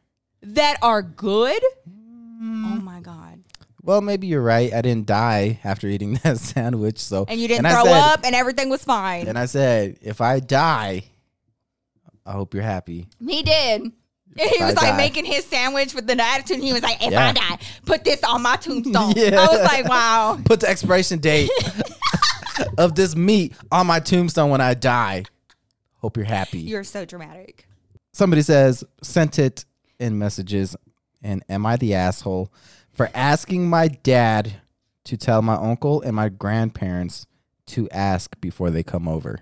[0.43, 1.63] that are good.
[2.41, 2.65] Mm.
[2.65, 3.38] Oh my god!
[3.83, 4.73] Well, maybe you're right.
[4.73, 8.21] I didn't die after eating that sandwich, so And you didn't I throw said- up,
[8.25, 9.29] and everything was fine.
[9.29, 11.05] And I said, if I die,
[12.27, 13.07] I hope you're happy.
[13.25, 13.83] He did.
[13.83, 13.93] And
[14.51, 14.97] he I was like die.
[14.97, 16.59] making his sandwich with the attitude.
[16.63, 17.29] He was like, if Yeah.
[17.29, 19.13] I die, put this on my tombstone.
[19.17, 19.41] Yeah.
[19.41, 20.39] I was like, wow.
[20.45, 21.51] Put the expiration date
[22.77, 25.25] of this meat on my tombstone when I die.
[25.97, 26.61] Hope you're happy.
[26.61, 27.67] You're so dramatic.
[28.13, 29.65] Somebody says, sent it
[29.99, 30.77] in messages,
[31.23, 32.53] and am I the asshole
[32.99, 34.61] for asking my dad
[35.05, 37.27] to tell my uncle and my grandparents
[37.69, 39.39] to ask before they come over?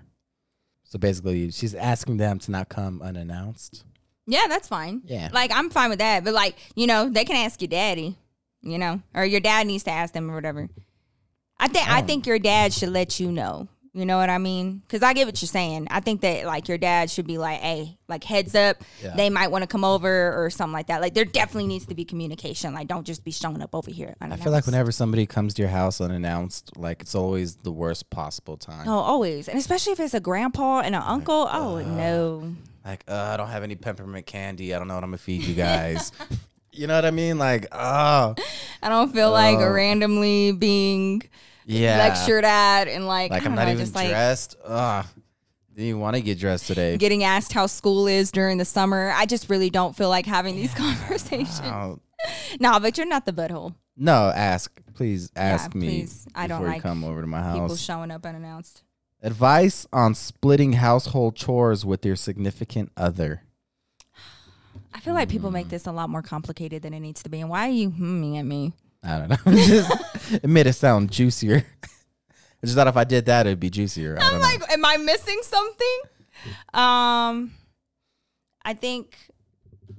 [0.83, 3.83] So basically, she's asking them to not come unannounced.
[4.27, 5.01] Yeah, that's fine.
[5.05, 5.29] Yeah.
[5.33, 6.23] Like, I'm fine with that.
[6.23, 8.15] But, like, you know, they can ask your daddy,
[8.61, 10.69] you know, or your dad needs to ask them or whatever.
[11.57, 12.05] I think I oh.
[12.05, 13.67] think your dad should let you know.
[13.97, 14.83] You know what I mean?
[14.85, 15.87] Because I get what you're saying.
[15.89, 19.15] I think that like your dad should be like, "Hey, like heads up, Yeah.
[19.15, 21.95] they might want to come over or something like that." Like there definitely needs to
[21.95, 22.75] be communication.
[22.75, 24.15] Like don't just be showing up over here.
[24.21, 28.11] I feel like whenever somebody comes to your house unannounced, like it's always the worst
[28.11, 28.87] possible time.
[28.87, 31.47] oh, always, and especially if it's a grandpa and an uncle.
[31.51, 32.53] Oh uh, no,
[32.85, 34.75] Like, uh, I don't have any peppermint candy.
[34.75, 36.11] I don't know what I'm gonna feed you guys.
[36.71, 37.39] you know what I mean?
[37.39, 38.35] Like, oh,
[38.83, 39.71] I don't feel like Oh.
[39.71, 41.23] randomly being
[41.67, 41.97] yeah.
[41.99, 44.55] lectured at and like, Like I I'm don't know, even just like dressed.
[44.65, 45.05] Ugh.
[45.75, 46.97] Didn't even want to get dressed today.
[46.97, 49.11] getting asked how school is during the summer.
[49.13, 51.61] I just really don't feel like having these conversations.
[51.61, 51.99] No,
[52.79, 53.75] but you're not the butthole.
[53.95, 54.71] no, ask.
[54.95, 56.27] Please ask me please.
[56.33, 57.59] I don't you like come over to my house.
[57.59, 58.81] People showing up unannounced.
[59.21, 63.43] Advice on splitting household chores with your significant other.
[64.95, 67.39] I feel like people make this a lot more complicated than it needs to be.
[67.41, 68.73] And why are you humming at me?
[69.07, 69.51] I don't know.
[69.65, 71.63] Just- it made it sound juicier.
[71.83, 74.17] I just thought if I did that, it'd be juicier.
[74.17, 74.65] I don't I'm know.
[74.65, 75.99] like, am I missing something?
[76.73, 77.51] Um,
[78.65, 79.15] I think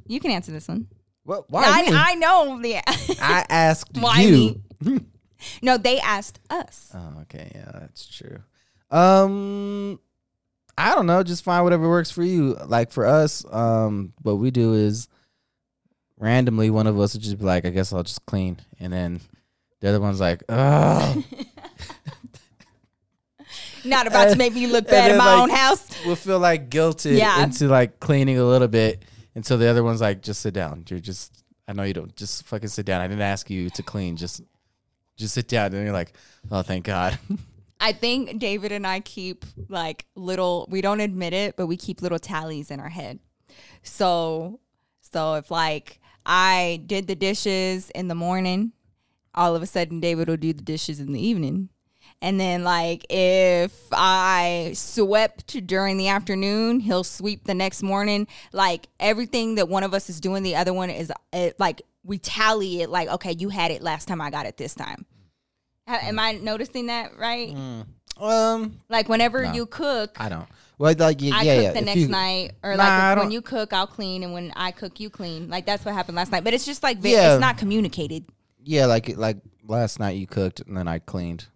[0.07, 0.88] you can answer this one.
[1.23, 1.49] What?
[1.51, 1.97] Why I, me?
[1.97, 2.77] I know the.
[3.23, 4.61] I asked Why you.
[5.62, 6.90] no, they asked us.
[6.94, 8.38] Oh, okay, yeah, that's true.
[8.90, 10.01] Um,
[10.77, 11.23] I don't know.
[11.23, 12.55] Just find whatever works for you.
[12.66, 15.09] Like for us, um, what we do is
[16.18, 19.20] randomly one of us would just be like, "I guess I'll just clean," and then
[19.81, 21.22] the other one's like, "Oh,
[23.85, 25.88] Not about to make me look bad in my like, own house.
[26.04, 27.42] we'll feel like guilty Yeah.
[27.42, 29.04] into like cleaning a little bit."
[29.35, 30.85] Until the other one's like, "Just sit down.
[30.88, 31.44] You're just.
[31.68, 32.14] I know you don't.
[32.16, 33.00] Just fucking sit down.
[33.00, 34.16] I didn't ask you to clean.
[34.16, 34.40] Just,
[35.16, 36.12] just sit down." And you're like,
[36.50, 37.16] "Oh, thank God."
[37.81, 40.66] I think David and I keep like little.
[40.68, 43.20] We don't admit it, but we keep little tallies in our head.
[43.85, 44.59] So,
[45.02, 45.97] so if like
[46.28, 48.72] I did the dishes in the morning,
[49.34, 51.70] all of a sudden David will do the dishes in the evening.
[52.20, 58.26] And then like if I swept during the afternoon, he'll sweep the next morning.
[58.52, 62.18] Like everything that one of us is doing, the other one is uh, like we
[62.18, 62.90] tally it.
[62.90, 65.06] Like okay, you had it last time, I got it this time.
[65.86, 67.54] Am I noticing that right?
[68.18, 70.48] um, Like whenever you cook, I don't.
[70.78, 71.72] Well, like yeah, I yeah, cook yeah.
[71.72, 74.32] the If next you- night, or Nah, like if- when you cook, I'll clean, and
[74.32, 75.48] when I cook, you clean.
[75.50, 76.44] Like that's what happened last night.
[76.44, 77.34] But it's just like Yeah.
[77.34, 78.26] it's not communicated.
[78.62, 81.46] Yeah, like like last night you cooked and then I cleaned,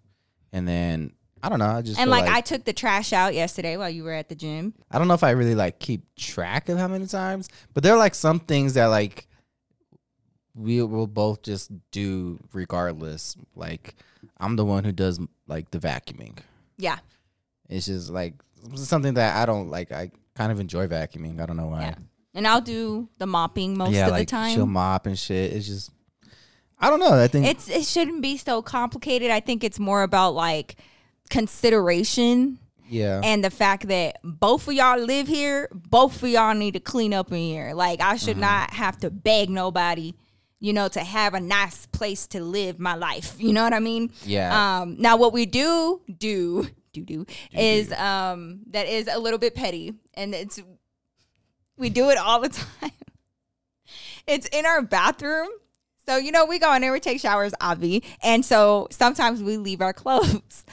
[0.53, 1.67] and then I don't know.
[1.67, 4.29] I just And feel like, I took the trash out yesterday while you were at
[4.29, 4.75] the gym.
[4.91, 7.93] I don't know if I really like keep track of how many times, but there
[7.95, 9.27] are like some things that like
[10.55, 13.37] we will both just do regardless.
[13.57, 13.95] Like
[14.39, 16.39] I'm the one who does like the vacuuming.
[16.79, 16.99] Yeah,
[17.69, 18.35] It's just like
[18.75, 19.93] something that I don't like.
[19.93, 21.41] I kind of enjoy vacuuming.
[21.41, 21.83] I don't know why.
[21.83, 21.95] yeah.
[22.35, 24.55] And I'll do the mopping most yeah, of like the time.
[24.55, 25.53] she'll mop and shit.
[25.53, 25.91] It's just
[26.79, 27.13] I don't know.
[27.13, 29.31] I think It's it shouldn't be so complicated.
[29.31, 30.77] I think it's more about like
[31.31, 33.21] consideration yeah.
[33.23, 37.15] and the fact that both of y'all live here, both of y'all need to clean
[37.15, 37.73] up in here.
[37.75, 40.15] Like I should not have to beg nobody,
[40.59, 43.37] you know, to have a nice place to live my life.
[43.39, 44.11] You know what I mean?
[44.25, 44.81] Yeah.
[44.81, 49.55] Um now what we do do do do is um that is a little bit
[49.55, 50.61] petty and it's
[51.77, 52.49] we do it all the
[52.81, 52.91] time.
[54.27, 55.49] it's in our bathroom.
[56.07, 58.03] So, you know, we go in there, we take showers, Avi.
[58.23, 60.65] And so sometimes we leave our clothes.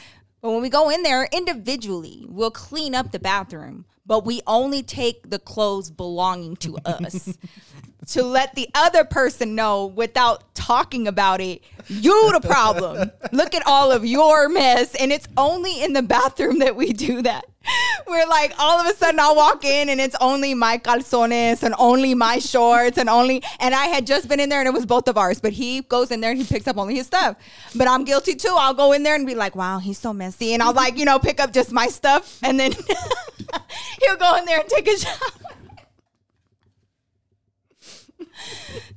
[0.42, 3.86] But when we go in there individually, we'll clean up the bathroom.
[4.10, 7.38] But we only take the clothes belonging to us
[8.08, 11.64] to let the other person know without talking about it.
[11.88, 13.12] You the problem.
[13.32, 14.96] Look at all of your mess.
[14.96, 17.46] And it's only in the bathroom that we do that.
[18.08, 21.76] We're like, all of a sudden I'll walk in and it's only my calzones and
[21.78, 24.86] only my shorts and only, and I had just been in there and it was
[24.86, 27.38] both of ours, but he goes in there and he picks up only his stuff.
[27.76, 28.56] But I'm guilty too.
[28.58, 30.54] I'll go in there and be like, wow, he's so messy.
[30.54, 32.72] And I'll like, you know, pick up just my stuff and then
[34.02, 35.16] he'll go in there and take a shower.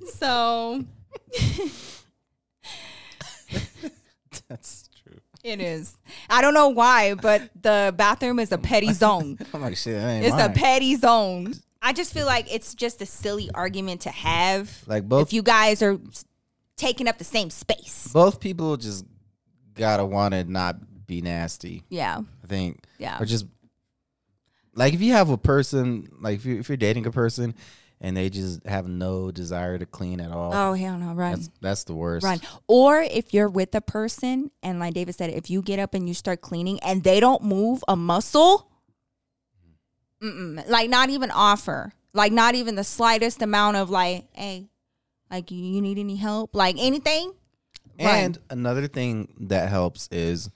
[0.13, 0.85] so
[4.49, 4.82] That's.
[5.43, 5.97] It is.
[6.31, 9.39] I don't know why, but the bathroom is a petty zone.
[9.53, 9.95] I'm like shit.
[9.95, 11.55] That ain't It's a petty zone.
[11.81, 14.85] I just feel like it's just a silly argument to have.
[14.87, 15.99] Like both- if you guys are
[16.77, 18.09] taking up the same space.
[18.13, 19.05] Both people just
[19.75, 21.83] gotta want to not be nasty.
[21.89, 22.21] Yeah.
[22.43, 22.85] I think.
[22.99, 23.21] Yeah.
[23.21, 23.47] Or just
[24.75, 27.55] like if you have a person, like if you're, if you're dating a person,
[28.03, 30.53] and they just have no desire to clean at all.
[30.53, 31.33] Oh hell no, run.
[31.33, 32.25] That's that's the worst.
[32.25, 32.41] Run.
[32.67, 36.07] Or if you're with a person and like David said, if you get up and
[36.09, 38.69] you start cleaning and they don't move a muscle,
[40.21, 44.69] like not even offer, like not even the slightest amount of like, hey,
[45.31, 47.33] like you, you need any help, like anything.
[48.01, 48.09] Run.
[48.09, 50.51] And another thing that helps is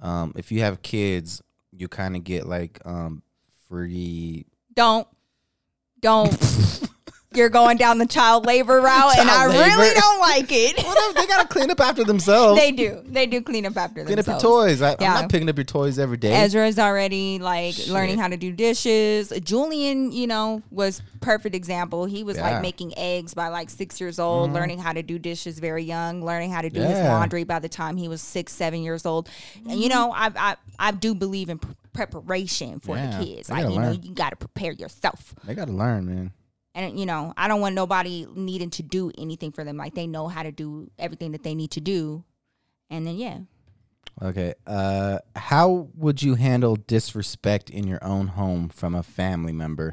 [0.00, 3.22] um, if you have kids, you kind of get like um,
[3.68, 4.46] free.
[4.74, 5.06] don't
[6.00, 6.82] don't
[7.34, 11.12] you're going down the child labor route and i Child really don't like it Well,
[11.12, 12.58] they gotta clean up after themselves.
[12.58, 14.80] they do they do clean up after clean up your toys.
[14.80, 15.14] I, Yeah.
[15.14, 16.32] I'm not picking up your toys every day.
[16.32, 17.88] Ezra's already like Shit.
[17.88, 19.32] learning how to do dishes.
[19.44, 22.06] Julian, you know, was perfect example.
[22.06, 22.44] He was Yeah.
[22.44, 22.52] Mm-hmm.
[22.54, 26.24] like making eggs by like six years old, learning how to do dishes very young,
[26.24, 29.28] learning how to do his laundry by the time he was six, seven years old.
[29.68, 31.60] And you know, I I, I do believe in
[31.96, 33.50] preparation for Yeah, the kids.
[33.50, 35.34] Like you know, you got to prepare yourself.
[35.44, 36.32] they gotta learn, man.
[36.74, 39.76] And you know, I don't want nobody needing to do anything for them.
[39.76, 42.24] Like they know how to do everything that they need to do.
[42.90, 43.38] And then yeah.
[44.22, 44.54] Okay.
[44.66, 49.92] Uh, how would you handle disrespect in your own home from a family member?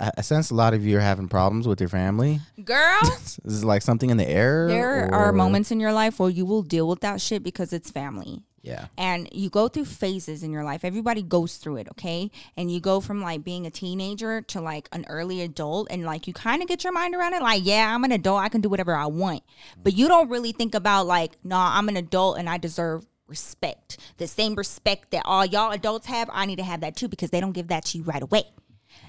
[0.00, 2.40] I, I sense a lot of you are having problems with your family.
[2.64, 3.00] Girl,
[3.44, 4.68] Is like something in the air?
[4.68, 7.90] there are moments in your life where you will deal with that shit because it's
[7.90, 8.42] family.
[8.62, 8.86] Yeah.
[8.96, 10.84] and you go through phases in your life.
[10.84, 12.30] Everybody goes through it, okay?
[12.56, 16.26] And you go from like being a teenager to like an early adult, and like
[16.28, 17.42] you kind of get your mind around it.
[17.42, 19.42] Like, yeah, I'm an adult, I can do whatever I want,
[19.82, 23.98] but you don't really think about like, nah, I'm an adult and I deserve respect.
[24.18, 27.30] The same respect that all y'all adults have, I need to have that too because
[27.30, 28.44] they don't give that to you right away.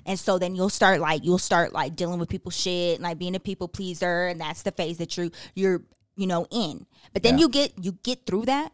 [0.05, 3.19] And so then you'll start like you'll start like dealing with people's shit and like
[3.19, 5.83] being a people pleaser, and that's the phase that you you're
[6.15, 6.85] you know in.
[7.13, 7.41] But then Yeah.
[7.41, 8.71] you get you get through that,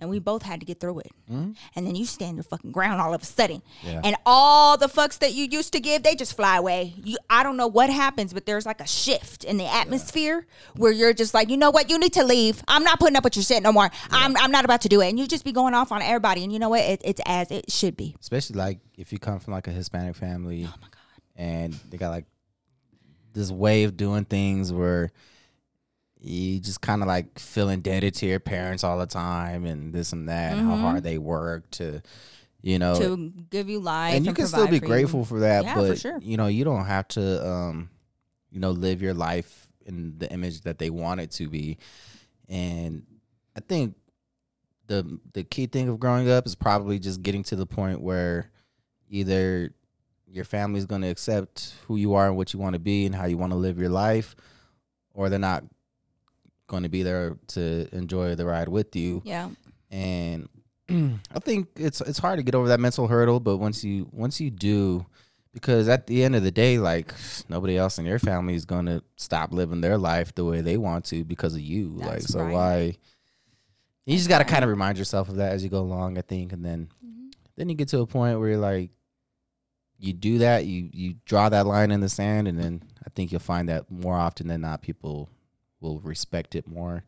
[0.00, 1.10] and we both had to get through it.
[1.30, 1.52] Mm-hmm.
[1.74, 4.00] And then you stand your fucking ground all of a sudden, Yeah.
[4.04, 6.94] and all the fucks that you used to give, they just fly away.
[7.02, 10.92] You, I don't know what happens, but there's like a shift in the atmosphere where
[10.92, 12.62] you're just like, you know what, you need to leave.
[12.68, 13.90] I'm not putting up with your shit no more.
[14.10, 16.44] I'm I'm not about to do it, and you just be going off on everybody.
[16.44, 18.14] And you know what, it, it's as it should be.
[18.20, 20.64] Especially like if you come from like a Hispanic family.
[20.66, 20.92] Oh my god.
[21.36, 22.24] And they got like
[23.32, 25.10] this way of doing things where
[26.20, 30.12] you just kind of like feel indebted to your parents all the time and this
[30.12, 32.00] and that and how hard they work to
[32.60, 34.90] you know to give you life, and you can still be for you.
[34.90, 36.18] grateful for that Yeah, for but sure.
[36.20, 37.88] you know you don't have to um
[38.50, 41.78] you know live your life in the image that they want it to be
[42.48, 43.04] and
[43.56, 43.94] i think
[44.88, 48.50] the the key thing of growing up is probably just getting to the point where
[49.08, 49.72] either
[50.26, 53.14] your family's going to accept who you are and what you want to be and
[53.14, 54.34] how you want to live your life
[55.14, 55.64] or they're not
[56.68, 59.50] going to be there to enjoy the ride with you Yeah,
[59.90, 60.48] and
[60.88, 64.40] I think it's it's hard to get over that mental hurdle, but once you once
[64.40, 65.04] you do,
[65.52, 67.12] because at the end of the day, like
[67.48, 71.04] nobody else in your family is gonna stop living their life the way they want
[71.06, 71.88] to because of you.
[71.96, 72.52] like so right.
[72.52, 72.96] why
[74.06, 76.52] you just gotta kind of remind yourself of that as you go along, I think,
[76.52, 77.28] and then Mm-hmm.
[77.56, 78.90] then you get to a point where you're like
[79.98, 83.32] you do that, you you draw that line in the sand, and then I think
[83.32, 85.28] you'll find that more often than not, people
[85.80, 87.04] will respect it more,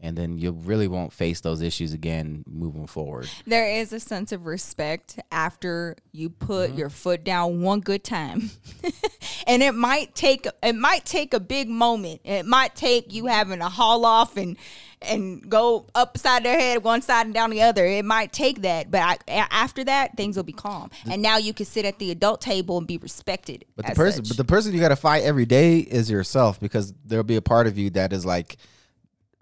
[0.00, 3.28] and then you really won't face those issues again moving forward.
[3.46, 6.78] There is a sense of respect after you put mm-hmm.
[6.78, 8.50] your foot down one good time.
[9.46, 12.20] and it might take it might take a big moment.
[12.24, 14.56] It might take you having a haul off and
[15.04, 17.84] and go upside their head one side and down the other.
[17.84, 20.90] It might take that, but I, a- after that things will be calm.
[21.10, 23.64] And now you can sit at the adult table and be respected.
[23.76, 24.30] But the person, such.
[24.30, 27.42] but the person you got to fight every day is yourself because there'll be a
[27.42, 28.56] part of you that is like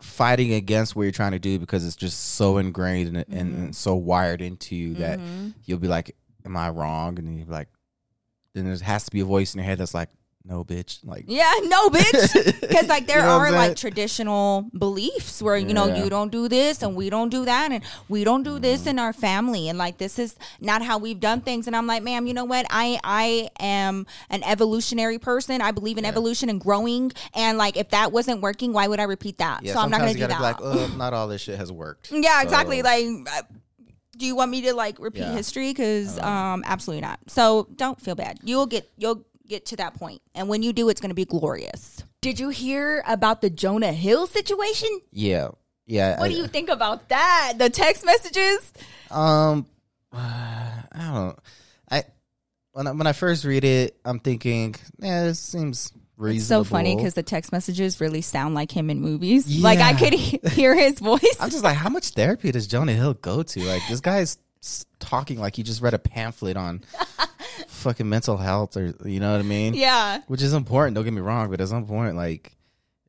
[0.01, 3.77] fighting against what you're trying to do because it's just so ingrained and, and, and
[3.77, 5.49] so wired into you that mm-hmm.
[5.65, 7.69] you'll be like, "Am I wrong?" And you're like,
[8.55, 10.09] then there has to be a voice in your head that's like,
[10.45, 12.61] "No, bitch." Like, Yeah, no, bitch.
[12.61, 16.03] Because like there You know are like traditional beliefs where you know Yeah.
[16.05, 18.89] you don't do this and we don't do that and we don't do this Mm-hmm.
[18.91, 21.67] in our family and like this is not how we've done things.
[21.67, 22.67] And I'm like, ma'am, you know what?
[22.71, 25.61] I I am an evolutionary person.
[25.61, 27.13] I believe in evolution and growing.
[27.35, 29.63] And like if that wasn't working, why would I repeat that?
[29.63, 30.41] yeah, so I'm not going to you do that.
[30.41, 32.83] like, "Oh, not all this shit has worked." Yeah, So- exactly.
[32.83, 33.43] Like, uh,
[34.17, 35.33] do you want me to like repeat Yeah.
[35.33, 35.71] history?
[35.71, 37.19] Because um, absolutely not.
[37.29, 38.39] So don't feel bad.
[38.43, 41.27] You'll get you'll get to that point, and when you do, it's going to be
[41.27, 42.03] glorious.
[42.23, 44.89] Did you hear about the Jonah Hill situation?
[45.13, 45.49] yeah,
[45.87, 46.19] yeah.
[46.19, 47.55] What I, do you think about that?
[47.59, 48.73] The text messages.
[49.11, 49.67] Um,
[50.13, 51.39] I don't.
[51.91, 52.05] I
[52.73, 56.37] when I, when I first read it, I'm thinking, yeah, this seems reasonable.
[56.37, 59.61] It's so funny because the text messages really sound like him in movies.
[59.61, 61.37] Like I could he- hear his voice.
[61.41, 63.61] I'm just like, how much therapy does Jonah Hill go to?
[63.61, 64.39] Like, this guy's
[64.99, 66.83] talking like he just read a pamphlet on
[67.69, 69.75] fucking mental health, or you know what I mean?
[69.75, 70.23] yeah.
[70.27, 70.95] Which is important.
[70.95, 72.53] Don't get me wrong, but at some point, like,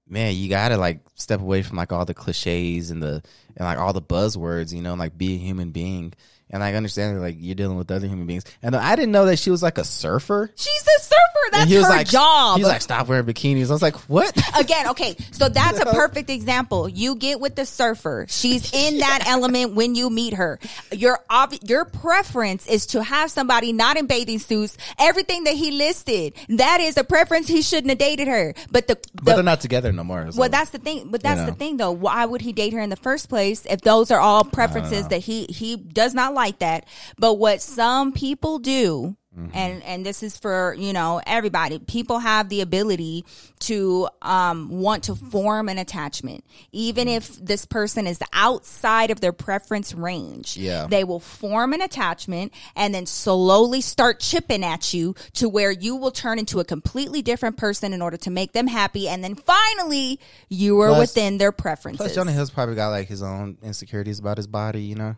[0.07, 3.23] man, you gotta like step away from like all the cliches and the
[3.55, 6.13] and like all the buzzwords, you know, and like be a human being.
[6.51, 8.43] And I understand that like you're dealing with other human beings.
[8.61, 10.51] And I didn't know that she was like a surfer.
[10.55, 11.17] She's a surfer.
[11.51, 12.57] That's and he was her like, job.
[12.57, 13.69] He was like, stop wearing bikinis.
[13.69, 14.35] I was like, what?
[14.59, 16.89] Again, okay, so that's a perfect example.
[16.89, 18.25] You get with the surfer.
[18.29, 20.59] She's in that element when you meet her.
[20.91, 24.77] Your obvi- your preference is to have somebody not in bathing suits.
[24.99, 27.47] Everything that he listed, that is a preference.
[27.47, 28.53] He shouldn't have dated her.
[28.69, 30.29] But the, but they're not together no more.
[30.31, 31.07] so- well, that's the thing.
[31.09, 31.45] But that's know.
[31.45, 31.91] the thing, though.
[31.91, 35.19] Why would he date her in the first place if those are all preferences that
[35.19, 36.85] he he does not like that?
[37.17, 39.15] But what some people do.
[39.37, 39.55] Mm-hmm.
[39.55, 41.79] And and this is for you know everybody.
[41.79, 43.23] People have the ability
[43.59, 49.31] to um, want to form an attachment, even if this person is outside of their
[49.31, 50.57] preference range.
[50.57, 50.87] Yeah.
[50.87, 55.95] they will form an attachment and then slowly start chipping at you to where you
[55.95, 59.35] will turn into a completely different person in order to make them happy, and then
[59.35, 62.01] finally you are Plus- within their preferences.
[62.05, 65.15] Plus, Jonah Hill's probably got like his own insecurities about his body, you know.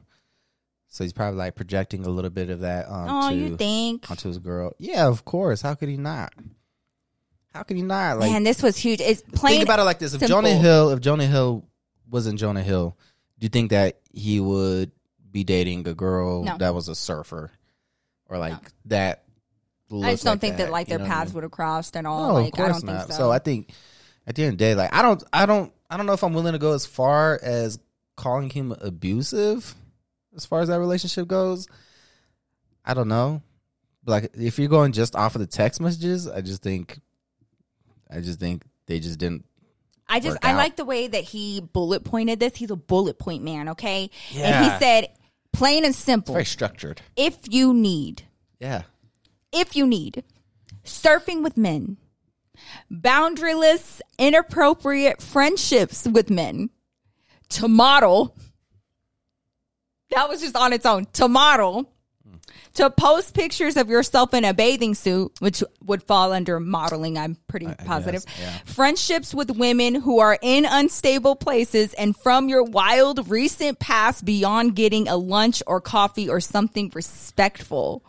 [0.94, 4.12] So he's probably like projecting a little bit of that um, oh, to, you think?
[4.12, 4.76] onto his girl.
[4.78, 5.60] Yeah, of course.
[5.60, 6.32] How could he not?
[7.52, 8.20] How could he not?
[8.20, 9.02] Like, Man, this was huge.
[9.02, 9.56] It's plain.
[9.56, 10.42] think about it like this: if simple.
[10.44, 11.66] Jonah Hill, if Jonah Hill
[12.12, 12.96] wasn't Jonah Hill,
[13.40, 14.92] do you think that he would
[15.32, 16.60] be dating a girl No.
[16.60, 17.50] that was a surfer,
[18.28, 18.54] or like
[18.86, 19.24] that?
[19.92, 21.36] I just don't looked think that like you their what I paths mean?
[21.38, 22.28] would have crossed and all.
[22.28, 23.00] No, like of course I don't not.
[23.08, 23.18] think so.
[23.18, 23.32] so.
[23.32, 23.72] I think
[24.28, 26.24] at the end of the day, like I don't, I don't, I don't know if
[26.24, 27.80] I'm willing to go as far as
[28.16, 29.74] calling him abusive,
[30.36, 31.68] as far as that relationship goes.
[32.86, 33.42] I don't know,
[34.06, 37.00] like if you're going just off of the text messages, I just think,
[38.12, 39.46] I just think they just didn't.
[40.08, 40.58] I just work I out.
[40.58, 42.56] like the way that he bullet pointed this.
[42.58, 44.10] He's a bullet point man, okay?
[44.32, 44.74] And Yeah.
[44.74, 45.08] he said,
[45.54, 47.02] plain and simple, Very structured.
[47.16, 48.24] if you need,
[48.60, 48.84] Yeah.
[49.54, 50.24] if you need
[50.84, 51.98] surfing with men,
[52.92, 56.70] boundaryless, inappropriate friendships with men,
[57.50, 58.36] to model.
[60.14, 61.06] That was just on its own.
[61.14, 61.90] To model.
[62.76, 67.38] To post pictures of yourself in a bathing suit, which would fall under modeling, I'm
[67.48, 68.26] pretty positive.
[68.26, 68.58] guess, yeah.
[68.66, 74.76] Friendships with women who are in unstable places and from your wild recent past beyond
[74.76, 78.04] getting a lunch or coffee or something respectful.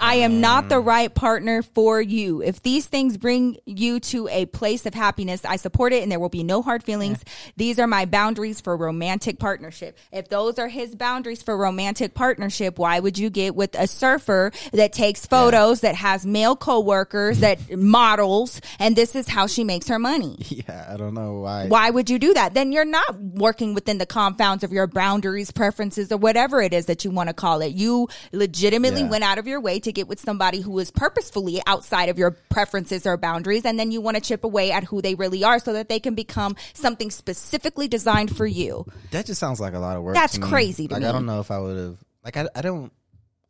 [0.00, 2.42] I am not the right partner for you.
[2.42, 6.18] If these things bring you to a place of happiness, I support it and there
[6.20, 7.22] will be no hard feelings.
[7.56, 9.96] These are my boundaries for romantic partnership.
[10.12, 14.52] If those are his boundaries for romantic partnership, why would you get with a surfer
[14.72, 19.88] that takes photos, that has male coworkers, that models, and this is how she makes
[19.88, 20.36] her money?
[20.48, 20.86] Yeah.
[20.92, 21.66] I don't know why.
[21.68, 22.54] Why would you do that?
[22.54, 26.86] Then you're not working within the confounds of your boundaries, preferences, or whatever it is
[26.86, 27.74] that you want to call it.
[27.74, 29.08] You legitimately Yeah.
[29.08, 32.32] went out of your way to get with somebody who is purposefully outside of your
[32.50, 35.58] preferences or boundaries, and then you want to chip away at who they really are
[35.58, 38.86] so that they can become something specifically designed for you.
[39.10, 40.14] That just sounds like a lot of work.
[40.14, 41.08] That's to crazy to like me.
[41.08, 41.98] I don't know if I would have.
[42.24, 42.92] Like I, I don't.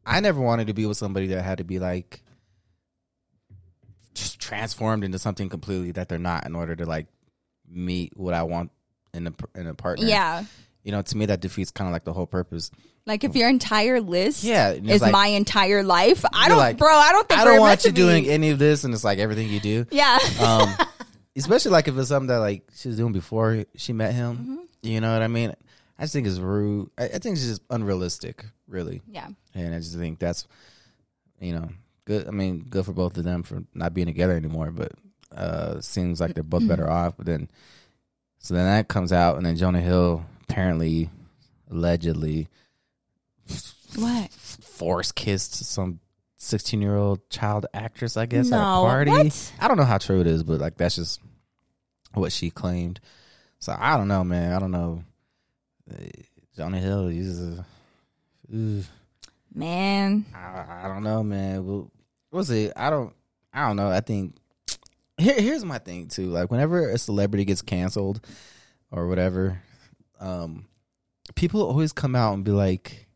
[0.05, 2.23] I never wanted to be with somebody that had to be like
[4.15, 7.07] just transformed into something completely that they're not in order to like
[7.71, 8.71] meet what I want
[9.15, 10.07] in a in a partner.
[10.07, 10.45] Yeah.
[10.83, 12.71] you know, to me that defeats kind of like the whole purpose.
[13.09, 16.95] Like if your entire list Yeah, is like- my entire life, I don't, like, bro.
[16.95, 19.49] I don't think I don't want you doing any of this, and it's like everything
[19.49, 19.87] you do.
[19.91, 20.69] Yeah, Um,
[21.37, 24.37] especially like if it's something that like she was doing before she met him.
[24.37, 24.57] Mm-hmm.
[24.83, 25.55] You know what I mean?
[25.99, 26.91] I just think it's rude.
[26.97, 29.03] I, I think it's just unrealistic, really.
[29.11, 30.47] yeah, And I just think that's,
[31.41, 31.69] you know,
[32.05, 32.29] good.
[32.29, 34.71] I mean, good for both of them for not being together anymore.
[34.71, 34.93] But
[35.35, 37.17] uh seems like they're both better off.
[37.17, 37.49] But then,
[38.39, 41.11] so then that comes out, and then Jonah Hill apparently,
[41.71, 42.49] allegedly,
[43.97, 44.31] what?
[44.31, 46.01] force kissed some
[46.37, 48.17] sixteen year old child actress.
[48.17, 49.11] I guess at a party.
[49.11, 49.53] what?
[49.61, 51.21] I don't know how true it is, but like that's just
[52.15, 53.01] what she claimed.
[53.59, 54.53] So I don't know, man.
[54.53, 55.03] I don't know.
[56.57, 57.65] Jonah Hill, he's a.
[59.55, 61.67] Man, I, I don't know, man.
[61.67, 61.91] Well,
[62.31, 62.71] we'll see.
[62.75, 63.13] I don't.
[63.53, 63.91] I don't know.
[63.91, 64.35] I think
[65.19, 66.27] here, here's my thing too.
[66.29, 68.21] Like whenever a celebrity gets canceled
[68.91, 69.61] or whatever,
[70.21, 70.67] um,
[71.35, 73.08] people always come out and be like,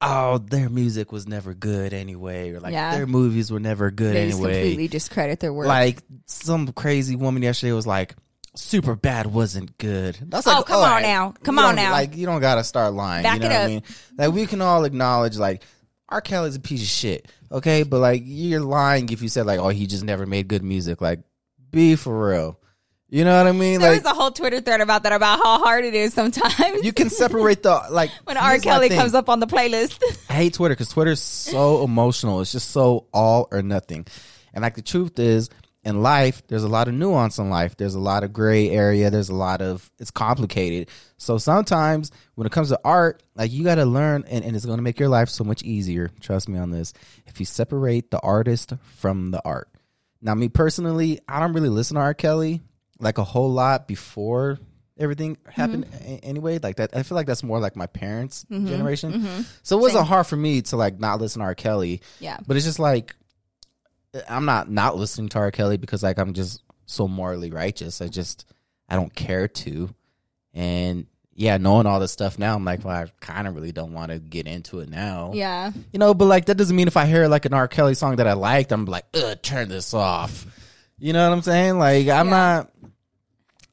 [0.00, 2.96] "Oh, their music was never good anyway," or like Yeah.
[2.96, 4.52] their movies were never good they just anyway.
[4.60, 5.66] completely discredit their work.
[5.66, 8.14] Like some crazy woman yesterday was like,
[8.56, 11.34] "Superbad wasn't good." That's Oh, come all on now.
[11.42, 11.92] Come on now.
[11.92, 13.22] Like you don't gotta start lying.
[13.22, 13.64] Back you know it what up.
[13.64, 13.82] I mean?
[14.16, 15.62] Like we can all acknowledge like
[16.08, 16.20] R.
[16.20, 17.28] Kelly's a piece of shit.
[17.50, 20.62] Okay, but like you're lying if you said like, "Oh, he just never made good
[20.62, 21.20] music." Like,
[21.70, 22.57] be for real.
[23.10, 23.80] You know what I mean?
[23.80, 26.84] there like was a whole Twitter thread about that about how hard it is sometimes.
[26.84, 28.58] you can separate the like when R.
[28.58, 30.02] Kelly comes up on the playlist.
[30.28, 32.42] I hate Twitter because Twitter's so emotional.
[32.42, 34.06] It's just so all or nothing.
[34.52, 35.48] And like the truth is,
[35.84, 37.76] in life, there's a lot of nuance in life.
[37.78, 39.08] There's a lot of gray area.
[39.08, 40.90] There's a lot of it's complicated.
[41.16, 44.66] So sometimes when it comes to art, like you got to learn, and, and it's
[44.66, 46.10] going to make your life so much easier.
[46.20, 46.92] Trust me on this.
[47.26, 49.70] If you separate the artist from the art.
[50.20, 52.12] Now, me personally, I don't really listen to R.
[52.12, 52.60] Kelly
[53.00, 54.58] like a whole lot before
[54.98, 55.50] everything mm-hmm.
[55.50, 56.58] happened a- anyway.
[56.58, 58.66] Like that, I feel like that's more like my parents' mm-hmm.
[58.66, 59.12] generation.
[59.12, 59.42] Mm-hmm.
[59.62, 61.54] So it wasn't hard for me to like not listen to R.
[61.54, 62.00] Kelly.
[62.20, 62.38] Yeah.
[62.46, 63.14] But it's just like
[64.28, 65.50] I'm not not listening to R.
[65.50, 68.00] Kelly because like I'm just so morally righteous.
[68.00, 68.46] I just
[68.88, 69.94] I don't care to.
[70.54, 73.92] And yeah, knowing all this stuff now, I'm like, well, I kind of really don't
[73.92, 75.30] want to get into it now.
[75.34, 75.70] yeah.
[75.92, 77.68] You know, but like that doesn't mean if I hear like an R.
[77.68, 80.46] Kelly song that I liked, I'm like, ugh, turn this off.
[80.98, 81.78] You know what I'm saying?
[81.78, 82.30] Like I'm Yeah.
[82.30, 82.72] not.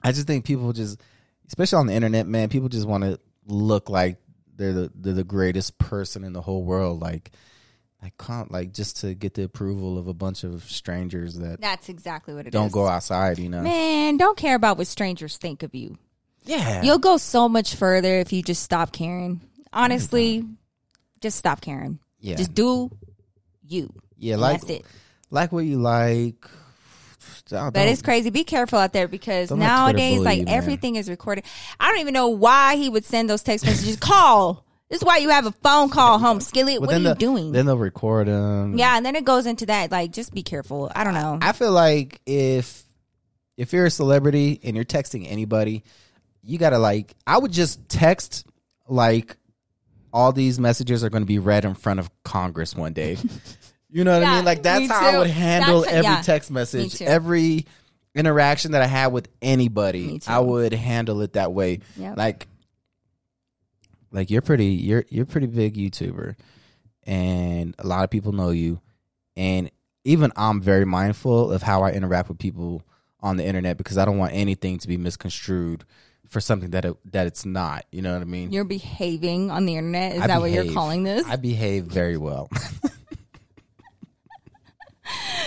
[0.05, 1.01] I just think people just,
[1.47, 4.17] especially on the internet, man, people just want to look like
[4.55, 7.01] they're the they're the greatest person in the whole world.
[7.01, 7.31] Like,
[8.03, 11.89] I can't like just to get the approval of a bunch of strangers that That's
[11.89, 13.39] exactly what it don't go outside.
[13.39, 13.61] You know?
[13.61, 15.97] Man, don't care about what strangers think of you.
[16.43, 16.83] Yeah.
[16.83, 19.41] You'll go so much further if you just stop caring.
[19.73, 20.45] Honestly,
[21.19, 21.97] just stop caring.
[22.19, 22.35] yeah.
[22.35, 22.91] Just do
[23.67, 23.91] you.
[24.17, 24.35] yeah.
[24.35, 24.85] Like that's it.
[25.31, 26.47] like what you like.
[27.47, 28.29] Don't- But it's crazy.
[28.31, 30.53] Be careful out there because Don't let Twitter nowadays, bully like man.
[30.55, 31.45] everything is recorded.
[31.79, 33.97] I don't even know why he would send those text messages.
[33.97, 34.65] Call.
[34.89, 36.39] This is why you have a phone call home.
[36.41, 37.51] Skillet, But what are you the- doing?
[37.51, 38.77] Then they'll record them.
[38.77, 39.91] yeah, and then it goes into that.
[39.91, 40.91] Like, just be careful.
[40.95, 41.39] I don't know.
[41.41, 42.83] I feel like if
[43.57, 45.83] if you're a celebrity and you're texting anybody,
[46.43, 48.45] you gotta like I would just text
[48.87, 49.37] like
[50.13, 53.17] all these messages are gonna be read in front of Congress one day.
[53.95, 54.43] You know what I mean?
[54.43, 56.95] Like that's how I would handle That's- every yeah, text message.
[56.95, 57.05] too.
[57.05, 57.65] Every
[58.13, 61.79] interaction that I had with anybody, I would handle it that way.
[61.95, 62.17] Yep.
[62.17, 62.47] Like
[64.11, 66.35] like you're pretty you're you're pretty big YouTuber
[67.03, 68.81] and a lot of people know you
[69.37, 69.71] and
[70.03, 72.81] even I'm very mindful of how I interact with people
[73.21, 75.85] on the internet because I don't want anything to be misconstrued
[76.27, 77.85] for something that it, that it's not.
[77.93, 78.51] You know what I mean?
[78.51, 80.15] You're behaving on the internet.
[80.17, 81.25] Is I that what you're calling this?
[81.25, 82.49] I behave very well.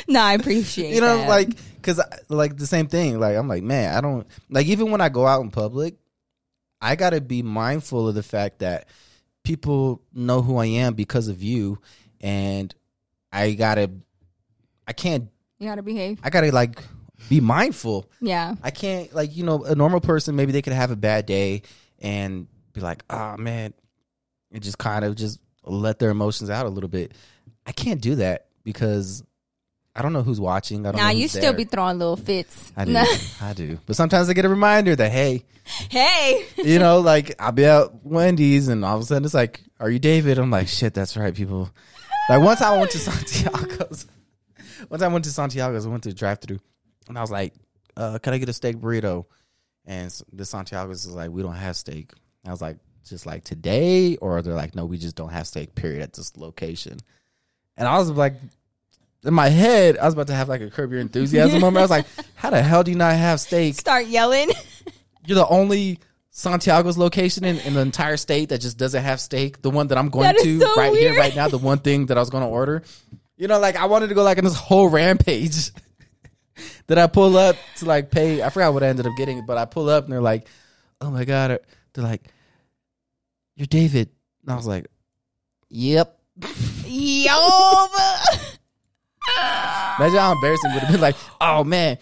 [0.13, 1.29] no, I appreciate you know, that.
[1.29, 3.21] like because like the same thing.
[3.21, 5.97] Like I'm like, man, I don't like even when I go out in public,
[6.81, 8.89] I got to be mindful of the fact that
[9.45, 11.79] people know who I am because of you,
[12.21, 12.75] and
[13.33, 13.91] I gotta,
[14.87, 15.29] I can't,
[15.59, 16.21] you gotta behave.
[16.23, 16.83] I gotta like
[17.29, 18.11] be mindful.
[18.21, 18.55] Yeah.
[18.63, 21.63] I can't like you know a normal person maybe they could have a bad day
[21.99, 23.75] and be like, oh man,
[24.53, 27.13] and just kind of just let their emotions out a little bit.
[27.67, 29.23] I can't do that because
[29.99, 30.87] I don't know who's watching.
[30.87, 31.53] I don't Now know you still there.
[31.55, 32.73] be throwing little fits.
[32.77, 32.97] I do.
[33.43, 33.81] I do.
[33.85, 35.45] But sometimes I get a reminder that, hey,
[35.91, 36.47] hey.
[36.57, 39.91] you know, like I'll be at Wendy's and all of a sudden it's like, are
[39.91, 40.39] you David?
[40.39, 41.69] I'm like, shit, that's right, people.
[42.29, 44.07] Like time I went to Santiago's.
[44.89, 45.85] time I went to Santiago's.
[45.85, 46.61] I went to the drive through
[47.09, 47.55] and I was like,
[47.97, 49.25] uh, can I get a steak burrito?
[49.85, 52.13] And the Santiago's is like, we don't have steak.
[52.47, 54.17] I was like, just like today?
[54.19, 56.99] Or they're like, no, we just don't have steak, period, at this location.
[57.77, 58.35] And I was like,
[59.25, 61.79] in my head, I was about to have like a curb your enthusiasm moment.
[61.79, 63.75] I was like, how the hell do you not have steak?
[63.75, 64.51] Start yelling.
[65.27, 65.99] You're the only
[66.31, 69.61] Santiago's location in, in the entire state that just doesn't have steak.
[69.61, 72.07] The one that I'm going That to so right here, right now, the one thing
[72.07, 72.83] that I was going to order.
[73.37, 75.71] You know, like I wanted to go like in this whole rampage.
[76.87, 78.43] that I pull up to like pay.
[78.43, 80.49] I forgot what I ended up getting, but I pull up and they're like,
[81.01, 81.59] "Oh my god!"
[81.93, 82.23] They're like,
[83.55, 84.11] "You're David,"
[84.43, 84.87] and I was like,
[85.69, 86.19] "Yep."
[86.85, 87.87] Yo.
[89.99, 91.01] Imagine how embarrassing it would have been.
[91.01, 91.99] Like, oh man,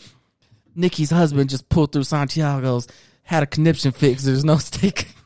[0.75, 2.87] Nikki's husband just pulled through Santiago's,
[3.23, 4.25] had a conniption fix.
[4.25, 5.09] There's no steak.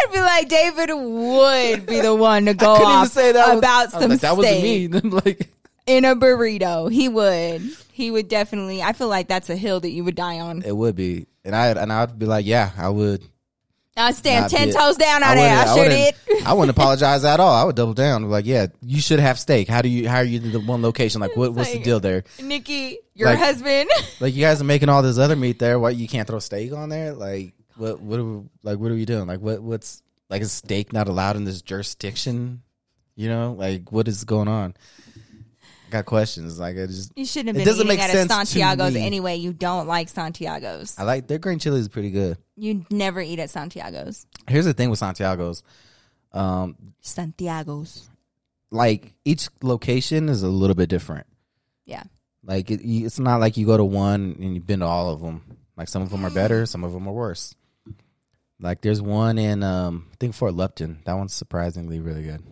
[0.00, 3.82] I'd be like, David would be the one to go off say that about I
[3.84, 5.10] was some like, that wasn't steak me.
[5.10, 5.48] like,
[5.86, 6.90] in a burrito.
[6.92, 7.62] He would.
[7.92, 8.80] He would definitely.
[8.82, 10.62] I feel like that's a hill that you would die on.
[10.62, 13.24] it would be, and I and I'd be like, yeah, I would.
[13.98, 15.56] I stand ten toes down I on there.
[15.58, 16.46] I wouldn't- sure did.
[16.46, 17.52] I wouldn't apologize at all.
[17.52, 18.28] I would double down.
[18.30, 19.68] Like, yeah, you should have steak.
[19.68, 20.08] How do you?
[20.08, 21.20] How are you in the one location?
[21.20, 22.24] Like, what, what's the deal there?
[22.42, 23.90] Nikki, your Like- husband.
[24.20, 25.78] Like, you guys are making all this other meat there.
[25.78, 27.12] Why you can't throw steak on there?
[27.14, 28.00] Like, what?
[28.00, 28.18] What?
[28.20, 29.26] Are we, like, what are we doing?
[29.26, 29.62] Like, what?
[29.62, 30.42] What's like?
[30.42, 32.62] Is steak not allowed in this jurisdiction?
[33.16, 34.74] You know, like, what is going on?
[35.90, 36.58] Got questions.
[36.58, 37.12] Like, I just.
[37.16, 39.06] You shouldn't It have been doesn't eating make at a sense to Santiago's me.
[39.06, 39.36] anyway.
[39.36, 40.98] You don't like Santiago's.
[40.98, 42.36] I like their green chili is pretty good.
[42.56, 44.26] You never eat at Santiago's.
[44.48, 45.62] Here's the thing with Santiago's.
[46.32, 48.08] Um, Santiago's.
[48.70, 51.26] like each location is a little bit different.
[51.86, 52.02] Yeah.
[52.44, 55.20] Like it, it's not like you go to one and you've been to all of
[55.20, 55.42] them.
[55.76, 57.54] Like some of them are better, some of them are worse.
[58.60, 60.98] Like there's one in um I think Fort Lupton.
[61.04, 62.42] That one's surprisingly really good.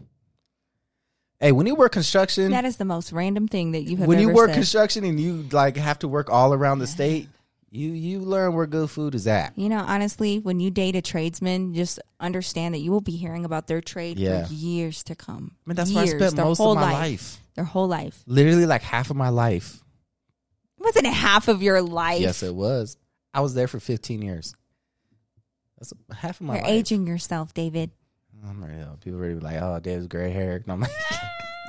[1.40, 4.18] Hey, when you work construction, That is the most random thing that you have when
[4.18, 4.54] ever you work said.
[4.56, 7.28] construction and you like have to work all around the state,
[7.70, 9.52] you you learn where good food is at.
[9.58, 13.44] You know, honestly, when you date a tradesman, just understand that you will be hearing
[13.44, 14.46] about their trade Yeah.
[14.46, 15.52] for years to come.
[15.66, 17.40] I mean, that's where I spent their most whole of my life, life.
[17.54, 18.22] Their whole life.
[18.26, 19.82] Literally like half of my life.
[20.78, 22.20] Wasn't it half of your life?
[22.20, 22.96] Yes, it was.
[23.34, 24.54] I was there for 15 years.
[25.78, 26.72] That's half of my You're life.
[26.72, 27.90] aging yourself, David.
[28.48, 28.82] I'm ready.
[29.02, 30.90] People already be like, "Oh, Dave's gray hair." And I'm like,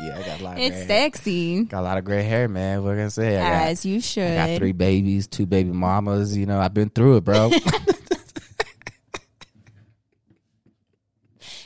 [0.04, 0.88] "Yeah, I got a lot of It's gray hair.
[0.88, 2.84] sexy, Got a lot of gray hair, man.
[2.84, 3.38] What can I say?
[3.38, 4.38] I got, as you should.
[4.38, 6.36] I got three babies, two baby mamas.
[6.38, 7.52] You know, I've been through it, bro.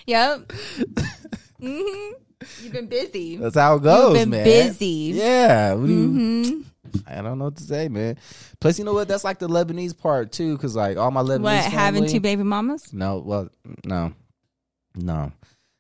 [0.08, 0.52] Yep.
[1.60, 1.78] hmm
[2.64, 3.38] You've been busy.
[3.38, 4.44] That's how it goes, been man.
[4.44, 5.12] busy.
[5.14, 5.74] Yeah.
[5.76, 6.62] What do you- hmm
[7.08, 8.18] I don't know what to say, man.
[8.60, 9.08] Plus, you know what?
[9.08, 12.44] That's like the Lebanese part too, because like all my Lebanese What having two baby
[12.44, 12.92] mamas?
[12.92, 13.48] No, well,
[13.86, 14.12] no,
[14.96, 15.32] no,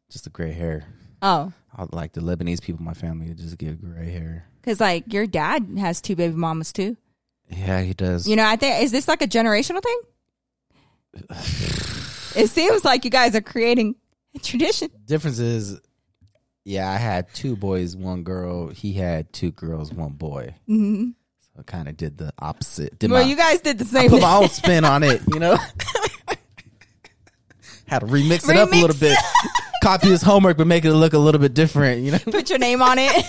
[0.10, 0.86] just the gray hair.
[1.22, 4.46] Oh, I like the Lebanese people in my family just get gray hair.
[4.62, 6.98] because like your dad has two baby mamas too.
[7.50, 8.28] Yeah, he does.
[8.28, 10.02] You know, I think is this like a generational thing?
[12.36, 13.96] it seems like you guys are creating
[14.36, 14.90] a tradition.
[15.06, 15.80] difference is,
[16.64, 18.70] yeah, I had two boys, one girl.
[18.70, 20.56] He had two girls, one boy.
[20.68, 21.10] hmm
[21.42, 22.98] So I kind of did the opposite.
[23.00, 24.22] Did Well, my, you guys did the I same put thing.
[24.30, 25.58] my own spin on it, you know.
[27.92, 29.18] Had to remix it up a little bit.
[29.84, 32.20] Copy his homework, but make it look a little bit different, you know.
[32.20, 33.12] Put your name on it.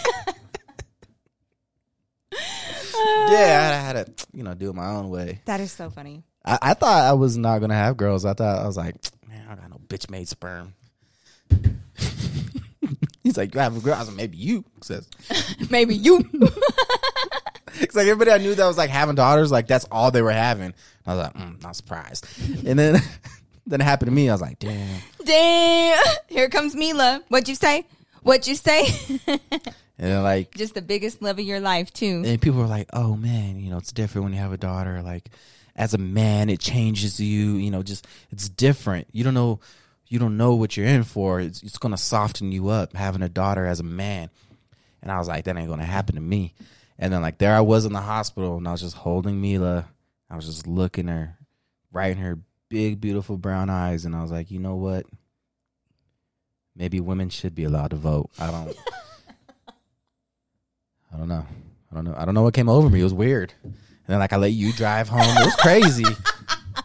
[2.32, 5.40] yeah, I had to, you know, do it my own way.
[5.46, 6.22] that is so funny.
[6.44, 8.24] I, I thought I was not gonna have girls.
[8.24, 8.94] I thought I was like,
[9.28, 10.74] man, I got no bitch made sperm.
[13.24, 13.94] He's like, you have a girl.
[13.94, 14.64] I was like, maybe you.
[14.80, 15.08] Says,
[15.70, 16.24] Maybe you.
[17.74, 20.32] it's like everybody I knew that was like having daughters, like that's all they were
[20.32, 20.74] having.
[21.06, 22.26] I was like, mm, not surprised.
[22.66, 23.00] And then,
[23.66, 24.28] then it happened to me.
[24.28, 25.00] I was like, damn.
[25.24, 26.02] Damn.
[26.28, 27.22] Here comes Mila.
[27.28, 27.86] What'd you say?
[28.22, 28.86] What'd you say?
[29.98, 32.22] And like, Just the biggest love of your life too.
[32.26, 35.00] and people were like, oh man, you know, it's different when you have a daughter.
[35.00, 35.28] Like,
[35.76, 37.52] as a man, it changes you.
[37.54, 39.06] You know, just it's different.
[39.12, 39.60] You don't know,
[40.08, 41.40] you don't know what you're in for.
[41.40, 44.28] It's, it's gonna soften you up having a daughter as a man.
[45.02, 46.54] And I was like, that ain't gonna happen to me.
[46.98, 49.86] And then like there I was in the hospital, and I was just holding Mila.
[50.28, 51.36] I was just looking her
[51.92, 52.38] right in her
[52.72, 55.04] big, beautiful brown eyes, and I was like, you know what?
[56.74, 58.30] Maybe women should be allowed to vote.
[58.38, 58.74] I don't.
[61.12, 61.44] I don't know.
[61.90, 62.14] I don't know.
[62.16, 63.00] I don't know what came over me.
[63.00, 63.52] It was weird.
[63.62, 63.74] And
[64.06, 65.20] then like I let you drive home.
[65.20, 66.06] It was crazy.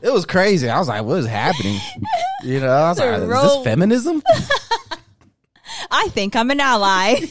[0.02, 0.68] it was crazy.
[0.70, 1.80] I was like, what is happening?
[2.44, 4.22] You know, I was The like, is this feminism?
[5.92, 7.22] I think I'm an ally.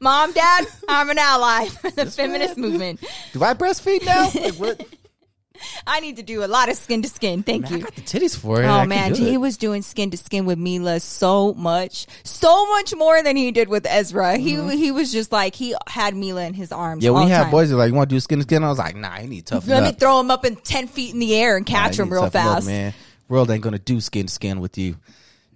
[0.00, 3.04] Mom, Dad, I'm an ally for the feminist movement.
[3.32, 4.30] Do I breastfeed now?
[4.34, 4.84] Like what?
[5.88, 7.42] I need to do a lot of skin to skin.
[7.42, 7.82] Thank Man, I you.
[7.82, 8.66] got the titties for it.
[8.66, 9.38] Oh can man, he it.
[9.38, 13.68] was doing skin to skin with Mila so much, so much more than he did
[13.68, 14.36] with Ezra.
[14.36, 17.02] He he was just like he had Mila in his arms.
[17.02, 17.04] Mm-hmm.
[17.04, 17.50] Yeah, all when you the have time.
[17.52, 18.62] boys that like, you want to do skin to skin?
[18.62, 20.86] I was like, nah, I need to toughen Let me throw him up in ten
[20.86, 22.66] feet in the air and catch you him real toughen up, fast.
[22.66, 22.94] man.
[23.28, 24.96] World ain't gonna do skin to skin with you.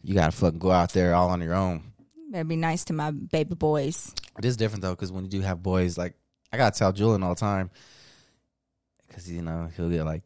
[0.03, 1.83] You gotta fucking go out there all on your own.
[2.31, 4.15] Better be nice to my baby boys.
[4.39, 6.15] It is different though, because when you do have boys, like
[6.53, 7.71] I gotta tell Julian all the time,
[9.13, 10.23] because you know he'll get like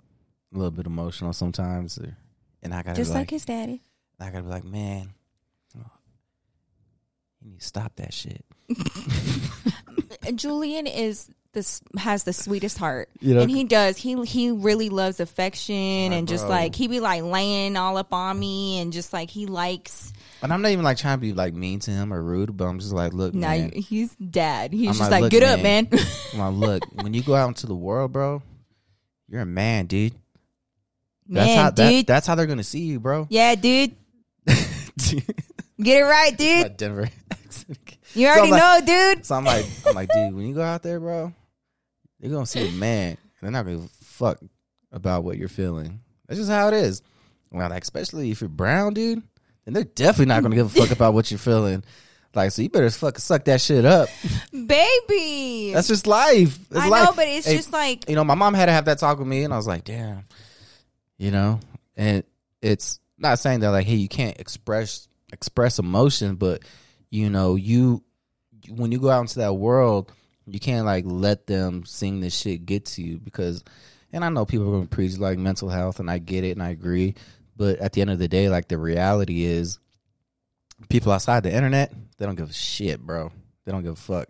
[0.55, 2.17] a little bit emotional sometimes, or,
[2.63, 3.83] and I gotta Just like like, his daddy.
[4.21, 5.11] I gotta be like, man,
[5.75, 8.45] you need to stop that shit.
[10.35, 13.41] Julian is this has the sweetest heart, You know?
[13.41, 13.97] and he does.
[13.97, 16.51] He he really loves affection, My and just bro.
[16.51, 20.13] like he be like laying all up on me, and just like he likes.
[20.43, 22.65] And I'm not even like trying to be like mean to him or rude, but
[22.67, 24.73] I'm just like, look, Now man, he's dad.
[24.73, 26.05] He's I'm just like, like, "Look, get up, man." man.
[26.35, 28.43] I'm like, look, when you go out into the world, bro,
[29.29, 30.15] you're a man, dude.
[31.29, 33.27] That's man, how that, that's how they're gonna see you, bro.
[33.31, 33.95] yeah, dude.
[34.47, 36.77] Get it right, dude.
[36.77, 37.79] Denver accent.
[38.15, 39.27] You already I'm know, dude.
[39.27, 41.35] So I'm like, I'm like, dude, when you go out there, bro,
[42.19, 43.19] they're gonna see a man.
[43.43, 44.39] They're not gonna fuck
[44.91, 46.01] about what you're feeling.
[46.27, 47.03] That's just how it is.
[47.51, 49.23] Well, like, especially if you're brown, dude,
[49.65, 51.85] then they're definitely not gonna give a fuck about what you're feeling.
[52.37, 54.09] Like, so you better fucking suck that shit up.
[54.53, 55.73] Baby.
[55.73, 56.59] That's just life.
[56.71, 57.05] It's I life.
[57.07, 59.19] know, but it's Hey, just like you know, my mom had to have that talk
[59.19, 60.25] with me, and I was like, damn,
[61.19, 61.61] you know,
[61.97, 62.23] and
[62.63, 66.63] it's not saying that like, hey, you can't express express emotion, but
[67.11, 68.03] you know, you
[68.69, 70.13] when you go out into that world,
[70.47, 73.65] you can't like let them sing this shit get to you because,
[74.13, 76.53] and I know people are going to preach like mental health, and I get it,
[76.53, 77.15] and I agree,
[77.57, 79.79] but at the end of the day, like the reality is,
[80.89, 83.31] people outside the internet, they don't give a shit, bro.
[83.65, 84.29] They don't give a fuck.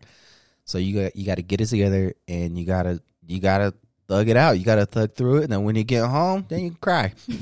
[0.65, 3.75] So you got you got to get it together, and you gotta you gotta
[4.09, 4.59] thug it out.
[4.59, 7.13] You gotta thug through it, and then when you get home, then you can cry.
[7.29, 7.37] you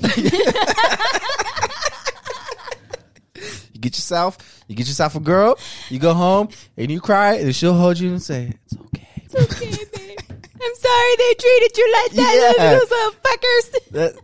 [3.80, 5.59] get yourself, you get yourself a girl.
[5.88, 9.34] You go home and you cry, and she'll hold you and say, "It's okay." It's
[9.34, 10.18] okay, babe.
[10.30, 12.70] I'm sorry they treated you like that, Yeah.
[12.70, 13.90] little little fuckers.
[13.92, 14.14] That,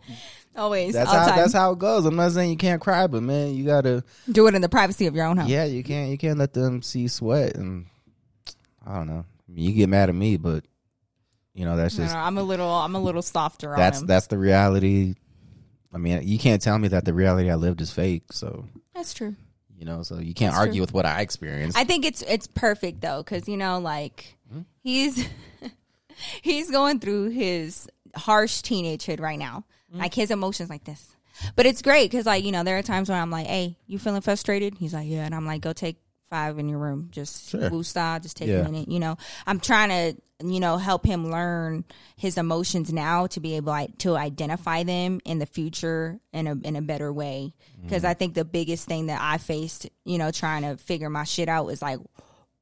[0.57, 1.37] Always, that's all how time.
[1.37, 2.05] that's how it goes.
[2.05, 4.03] I'm not saying you can't cry, but man, you gotta.
[4.31, 5.49] Do it in the privacy of your own home.
[5.49, 7.87] Yeah, you can't you can't let them see sweat, and
[8.87, 9.25] I don't know.
[9.49, 10.65] I mean, you get mad at me, but
[11.55, 14.07] you know that's just know, I'm a little, I'm a little softer that's on him.
[14.09, 15.15] that's the reality.
[15.93, 18.33] I mean, you can't tell me that the reality I lived is fake.
[18.33, 19.35] So That's true.
[19.77, 20.81] you know, so you can't That's argue true.
[20.83, 21.77] with what I experienced.
[21.79, 24.61] I think it's it's perfect though, because you know, like Hmm?
[24.83, 25.29] he's
[26.43, 29.65] he's going through his harsh teenagehood right now.
[29.93, 29.99] Hmm?
[29.99, 31.17] Like his emotions like this.
[31.57, 33.99] But it's great because like you know there are times when I'm like, "Hey, you
[33.99, 35.97] feeling frustrated?" He's like, "Yeah," and I'm like, "Go take
[36.29, 37.71] five in your room, just Sure.
[37.71, 38.61] woosah, just take Yeah.
[38.61, 39.17] a minute." You know,
[39.47, 41.85] I'm trying to you know help him learn
[42.17, 46.53] his emotions now to be able like, to identify them in the future in a
[46.63, 47.55] in a better way.
[47.83, 51.25] Because I think the biggest thing that I faced, you know, trying to figure my
[51.25, 51.99] shit out was like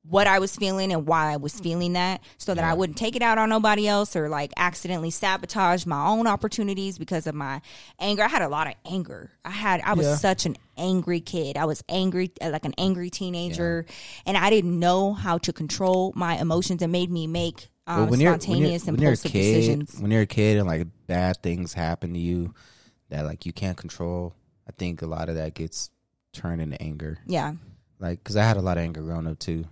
[0.09, 3.14] what I was feeling and why I was feeling that so that I wouldn't take
[3.16, 7.61] it out on nobody else or like accidentally sabotage my own opportunities because of my
[7.98, 8.22] anger.
[8.22, 9.30] I had a lot of anger.
[9.44, 10.16] I had I was Yeah.
[10.16, 11.56] such an angry kid.
[11.56, 13.84] I was angry uh, like an angry teenager
[14.24, 18.11] and I didn't know how to control my emotions and made me make um, But
[18.11, 20.00] when you're, when you're, spontaneous you're a impulsive kid, decisions.
[20.00, 22.54] when you're a kid and like bad things happen to you
[23.11, 24.34] that like you can't control,
[24.68, 25.90] I think a lot of that gets
[26.32, 27.18] turned into anger.
[27.26, 27.54] Yeah.
[27.98, 29.64] Like, cause I had a lot of anger growing up too,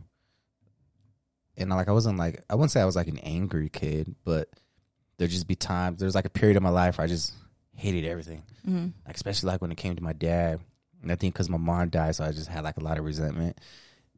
[1.56, 4.48] and like I wasn't like I wouldn't say I was like an angry kid, but
[5.18, 6.00] there'd just be times.
[6.00, 7.32] There's like a period of my life where I just
[7.74, 10.60] hated everything, hmm like especially like when it came to my dad.
[11.02, 13.04] And I think because my mom died, so I just had like a lot of
[13.04, 13.58] resentment.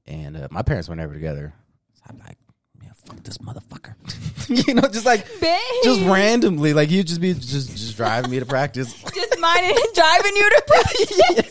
[0.06, 1.52] And uh, my parents were never together.
[1.94, 2.38] So I'm like,
[2.80, 3.94] man, fuck this motherfucker.
[4.68, 5.26] you know, just like
[5.82, 8.94] just randomly, like you'd just be just just driving me to practice.
[9.14, 11.50] just minding and driving you to practice.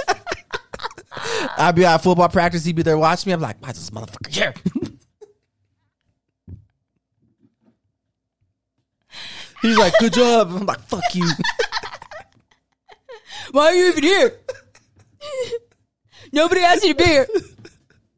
[1.57, 2.65] I'd be at football practice.
[2.65, 3.33] He'd be there watching me.
[3.33, 4.53] I'm like, why is this motherfucker here?
[9.67, 10.49] He's like, good job.
[10.51, 11.29] I'm like, fuck you.
[13.51, 14.39] Why are you even here?
[16.31, 17.27] Nobody asked you to be here.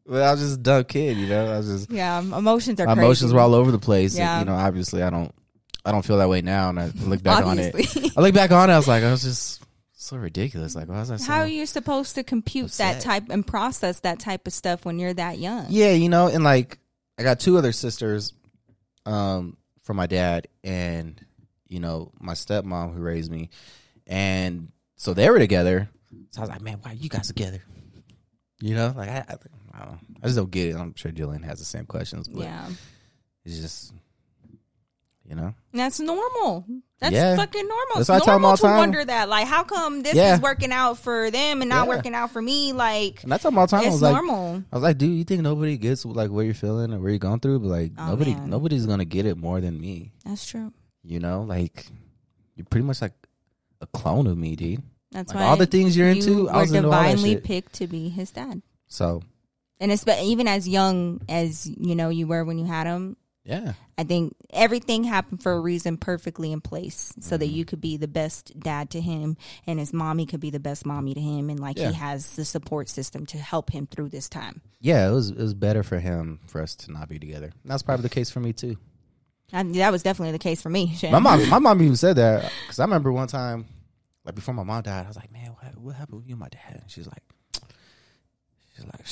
[0.05, 1.53] But I was just a dumb kid, you know.
[1.53, 3.05] I was just Yeah, emotions are my crazy.
[3.05, 4.17] emotions were all over the place.
[4.17, 5.33] and, you know, obviously, I don't,
[5.85, 6.69] I don't feel that way now.
[6.69, 7.75] And I look back on it.
[8.17, 8.73] I look back on it.
[8.73, 9.61] I was like, I was just
[9.93, 10.75] so ridiculous.
[10.75, 11.31] Like, why was I so?
[11.31, 14.97] How are you supposed to compute that type and process that type of stuff when
[14.97, 15.67] you're that young?
[15.69, 16.79] Yeah, you know, and like
[17.19, 18.33] I got two other sisters
[19.05, 21.23] um from my dad and
[21.69, 23.49] you know, my stepmom who raised me.
[24.07, 25.89] And so they were together.
[26.31, 27.61] So I was like, man, why are you guys together?
[28.61, 29.35] You know, like I I,
[29.73, 29.99] I, don't know.
[30.21, 30.75] I just don't get it.
[30.75, 32.67] I'm sure Julian has the same questions, but Yeah.
[33.45, 33.93] it's just
[35.27, 35.53] you know.
[35.73, 36.65] That's normal.
[36.99, 37.35] That's Yeah.
[37.35, 37.97] fucking normal.
[37.97, 38.77] That's it's I normal to time.
[38.77, 39.29] wonder that.
[39.29, 40.33] Like, how come this Yeah.
[40.33, 41.95] is working out for them and not Yeah.
[41.95, 42.73] working out for me?
[42.73, 43.81] Like, And that's all my time.
[43.81, 44.63] I it's was like normal.
[44.71, 47.19] I was like, dude, you think nobody gets like what you're feeling or where you're
[47.19, 47.59] going through?
[47.59, 48.49] But like Oh, nobody man.
[48.49, 50.11] nobody's gonna get it more than me.
[50.25, 50.73] That's true.
[51.03, 51.85] You know, like
[52.55, 53.13] you're pretty much like
[53.81, 54.83] a clone of me, dude.
[55.11, 57.43] That's Like why all the things you're you into, I was into divinely shit.
[57.43, 58.61] picked to be his dad.
[58.87, 59.21] So
[59.79, 63.15] and it's even as young as you know you were when you had him.
[63.45, 63.73] Yeah.
[63.97, 67.39] I think everything happened for a reason, perfectly in place, so Mm-hmm.
[67.39, 70.59] that you could be the best dad to him, and his mommy could be the
[70.59, 71.87] best mommy to him, and like Yeah.
[71.87, 74.61] he has the support system to help him through this time.
[74.81, 77.47] Yeah, it was it was better for him for us to not be together.
[77.63, 78.77] And that's probably the case for me too.
[79.51, 80.93] And that was definitely the case for me.
[80.97, 81.11] Shan.
[81.11, 83.65] My mom, my mom even said that because I remember one time,
[84.25, 86.39] like before my mom died, I was like, "Man, what, what happened with you and
[86.39, 87.23] my dad?" And she's like,
[88.75, 89.05] "She's like,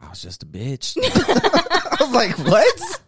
[0.00, 3.00] I was just a bitch." I was like, "What?"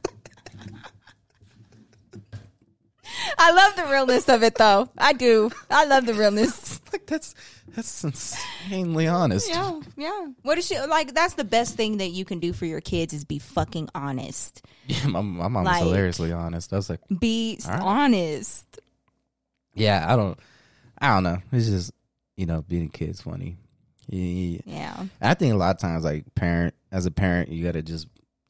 [3.38, 4.88] I love the realness of it, though.
[4.98, 5.50] I do.
[5.70, 6.80] I love the realness.
[6.92, 7.34] like that's
[7.74, 9.48] that's insanely honest.
[9.48, 10.26] Yeah, yeah.
[10.42, 11.14] What is she like?
[11.14, 14.62] That's the best thing that you can do for your kids is be fucking honest.
[14.88, 16.72] Yeah, my, my mom Like- was hilariously honest.
[16.72, 17.78] I was like, Be right.
[17.78, 18.64] honest.
[19.74, 20.38] "Yeah, I don't,
[20.98, 21.38] I don't know.
[21.52, 21.92] It's just
[22.38, 23.58] you know, being a kid's funny."
[24.08, 24.60] Yeah.
[24.64, 25.04] Yeah.
[25.20, 28.06] I think a lot of times, like parent, as a parent, you got to just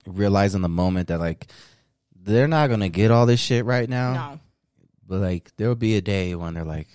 [0.07, 1.49] realize in the moment that like
[2.15, 4.13] they're not gonna get all this shit right now.
[4.15, 4.41] No,
[5.09, 6.89] But like there will be a day when they're like,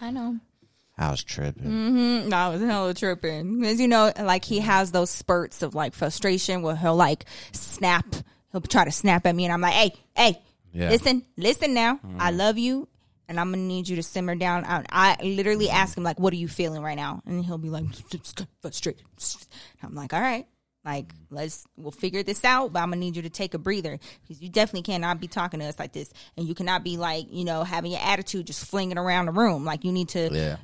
[0.00, 0.38] I know.
[0.96, 2.28] "I was tripping." Mm-hmm.
[2.30, 3.64] No, I was hella tripping.
[3.64, 8.06] As you know, like he has those spurts of like frustration where he'll like snap.
[8.52, 10.42] He'll try to snap at me, and I'm like, "Hey, hey,
[10.72, 10.88] Yeah.
[10.90, 12.00] listen, listen now.
[12.18, 12.88] I love you,
[13.28, 16.32] and I'm gonna need you to simmer down." I, I literally ask him like, "What
[16.32, 17.84] are you feeling right now?" And he'll be like,
[18.62, 19.02] "Frustrated."
[19.82, 20.46] I'm like, "All right."
[20.84, 23.98] Like, let's we'll figure this out, but I'm gonna need you to take a breather
[24.22, 27.26] because you definitely cannot be talking to us like this, and you cannot be like,
[27.30, 29.64] you know, having your attitude just flinging around the room.
[29.64, 30.56] Like, you need to Yeah.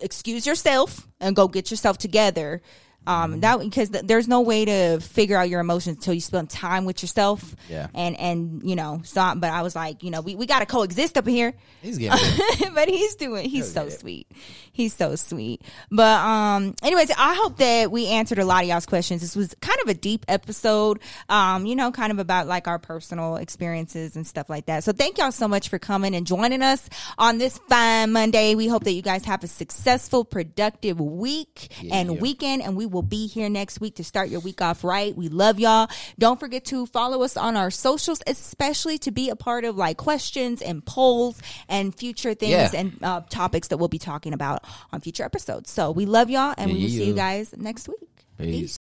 [0.00, 2.62] excuse yourself and go get yourself together.
[3.06, 6.50] Um, that because th- there's no way to figure out your emotions until you spend
[6.50, 7.54] time with yourself.
[7.68, 7.86] Yeah.
[7.94, 10.66] And and you know, so but I was like, you know, we, we got to
[10.66, 11.54] coexist up here.
[11.82, 12.72] He's getting it.
[12.74, 14.26] but he's doing he's so sweet
[14.72, 18.84] he's so sweet but um anyways i hope that we answered a lot of y'all's
[18.86, 20.98] questions this was kind of a deep episode
[21.28, 24.92] um you know kind of about like our personal experiences and stuff like that so
[24.92, 26.88] thank y'all so much for coming and joining us
[27.18, 32.12] on this fine monday we hope that you guys have a successful productive week and
[32.12, 32.20] Yeah.
[32.20, 35.28] weekend and we will be here next week to start your week off right we
[35.28, 35.88] love y'all
[36.18, 39.96] don't forget to follow us on our socials especially to be a part of like
[39.96, 42.70] questions and polls and future things Yeah.
[42.74, 45.70] and uh, topics that we'll be talking about on future episodes.
[45.70, 47.98] So we love y'all and we will see you guys next week.
[48.38, 48.74] Peace.